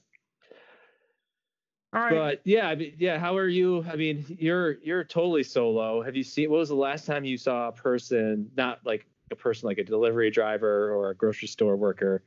[1.93, 2.11] All right.
[2.11, 3.21] But yeah, I mean, yeah.
[3.21, 3.85] How are you?
[3.89, 6.03] I mean, you're you're totally solo.
[6.03, 6.51] Have you seen?
[6.51, 9.85] What was the last time you saw a person, not like a person like a
[9.85, 12.25] delivery driver or a grocery store worker?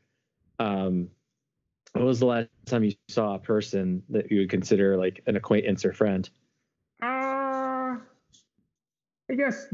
[0.57, 1.09] Um,
[1.91, 5.35] what was the last time you saw a person that you would consider like an
[5.35, 6.29] acquaintance or friend?
[9.29, 9.67] I guess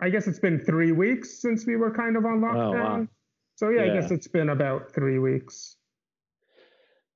[0.00, 2.56] I guess it's been three weeks since we were kind of on lockdown.
[2.56, 3.06] Oh, wow.
[3.56, 5.76] So yeah, I guess it's been about three weeks.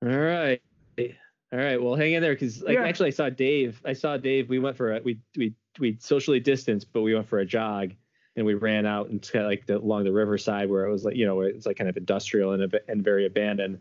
[0.02, 0.60] All right.
[0.98, 1.82] All right.
[1.82, 2.84] Well, hang in there because, like, Yeah.
[2.84, 3.80] actually, I saw Dave.
[3.84, 4.48] I saw Dave.
[4.48, 7.92] We went for a we we we socially distanced, but we went for a jog,
[8.36, 11.04] and we ran out and kind of like the, along the riverside where it was
[11.04, 13.80] like you know it's like kind of industrial and and very abandoned.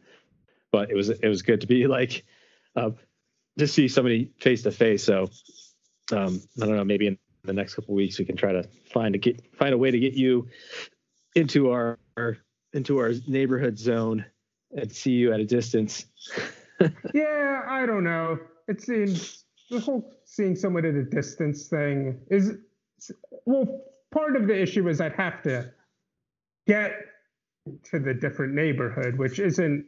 [0.71, 2.25] But it was it was good to be like
[2.75, 2.91] uh,
[3.57, 5.03] to see somebody face to face.
[5.03, 5.29] So
[6.11, 6.85] um, I don't know.
[6.85, 7.17] Maybe in
[7.47, 9.99] the next couple weeks we can try to find a get find a way to
[9.99, 10.47] get you
[11.35, 12.37] into our, our
[12.73, 14.23] into our neighborhood zone
[14.75, 16.05] and see you at a distance.
[17.11, 18.37] Yeah, I don't know.
[18.67, 22.53] It seems the whole seeing someone at a distance thing is
[23.47, 23.81] well,
[24.11, 25.71] part of the issue is I'd have to
[26.67, 26.91] get
[27.85, 29.85] to the different neighborhood, which isn't.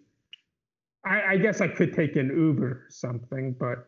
[1.06, 3.88] I, I guess I could take an Uber or something, but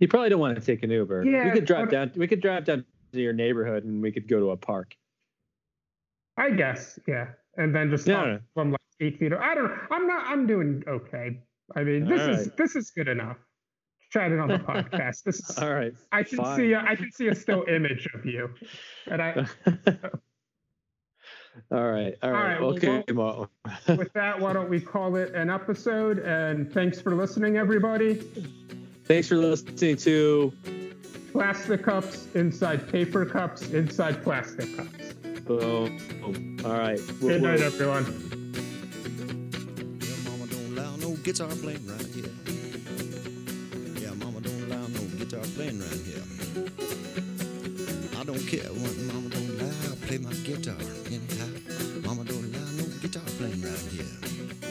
[0.00, 1.24] You probably don't want to take an Uber.
[1.24, 2.10] Yeah, we could drive down.
[2.16, 4.96] We could drive down to your neighborhood, and we could go to a park.
[6.36, 8.38] I guess yeah, and then just Yeah.
[8.54, 9.32] from like eight feet.
[9.34, 9.64] I don't.
[9.68, 9.78] Know.
[9.90, 10.24] I'm not.
[10.26, 11.40] I'm doing okay.
[11.76, 12.56] I mean, this All is right.
[12.56, 13.36] this is good enough.
[14.10, 15.22] Tried it on the podcast.
[15.24, 15.58] This is.
[15.58, 15.92] All right.
[16.12, 16.56] I can fine.
[16.56, 16.72] see.
[16.72, 18.48] A, I can see a still image of you,
[19.06, 19.32] and I.
[21.70, 22.14] all right.
[22.22, 22.52] All right.
[22.52, 23.04] right, well, okay.
[23.12, 23.50] Well,
[23.86, 26.20] with that, why don't we call it an episode?
[26.20, 28.22] And thanks for listening, everybody.
[29.10, 30.52] Thanks for listening to.
[31.32, 35.14] Plastic cups inside paper cups inside plastic cups.
[35.46, 35.98] Boom.
[36.64, 37.00] All right.
[37.20, 38.04] We'll- Good night, we'll- everyone.
[40.00, 42.30] Yeah, mama don't allow no guitar playing right here.
[44.00, 46.22] Yeah, mama don't allow no guitar playing right here.
[48.16, 50.76] I don't care what mama don't allow, play my guitar
[51.10, 51.50] anyhow.
[52.06, 54.69] Mama don't allow no guitar playing right here.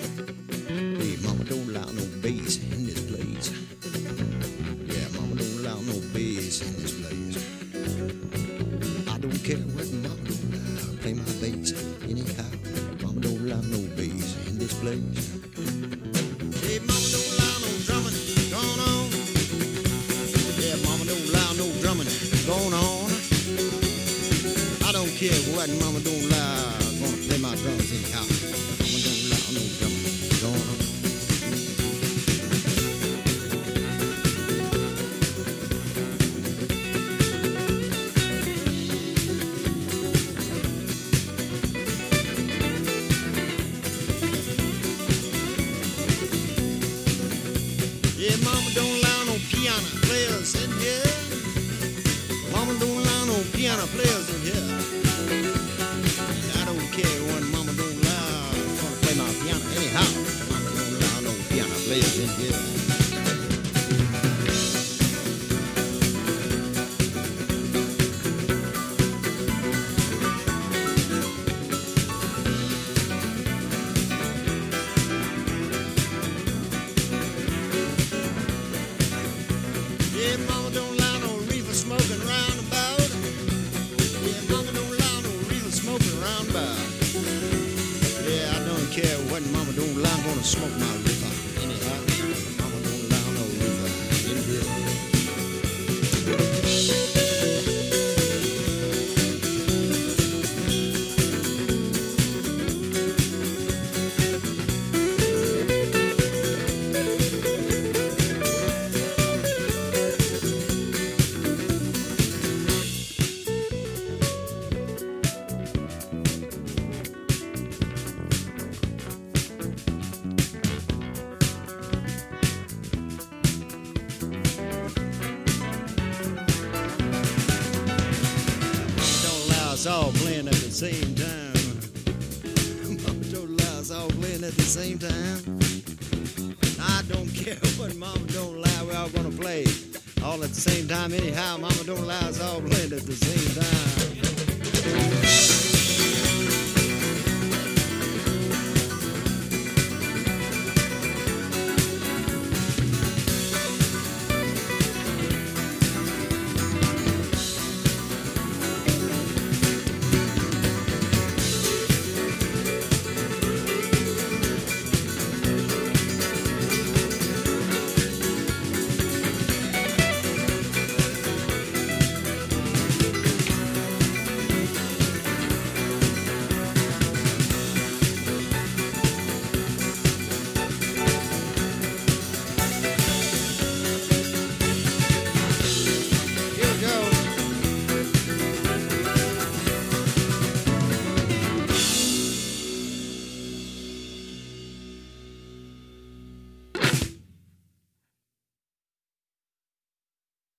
[90.40, 91.09] Gonna smoke my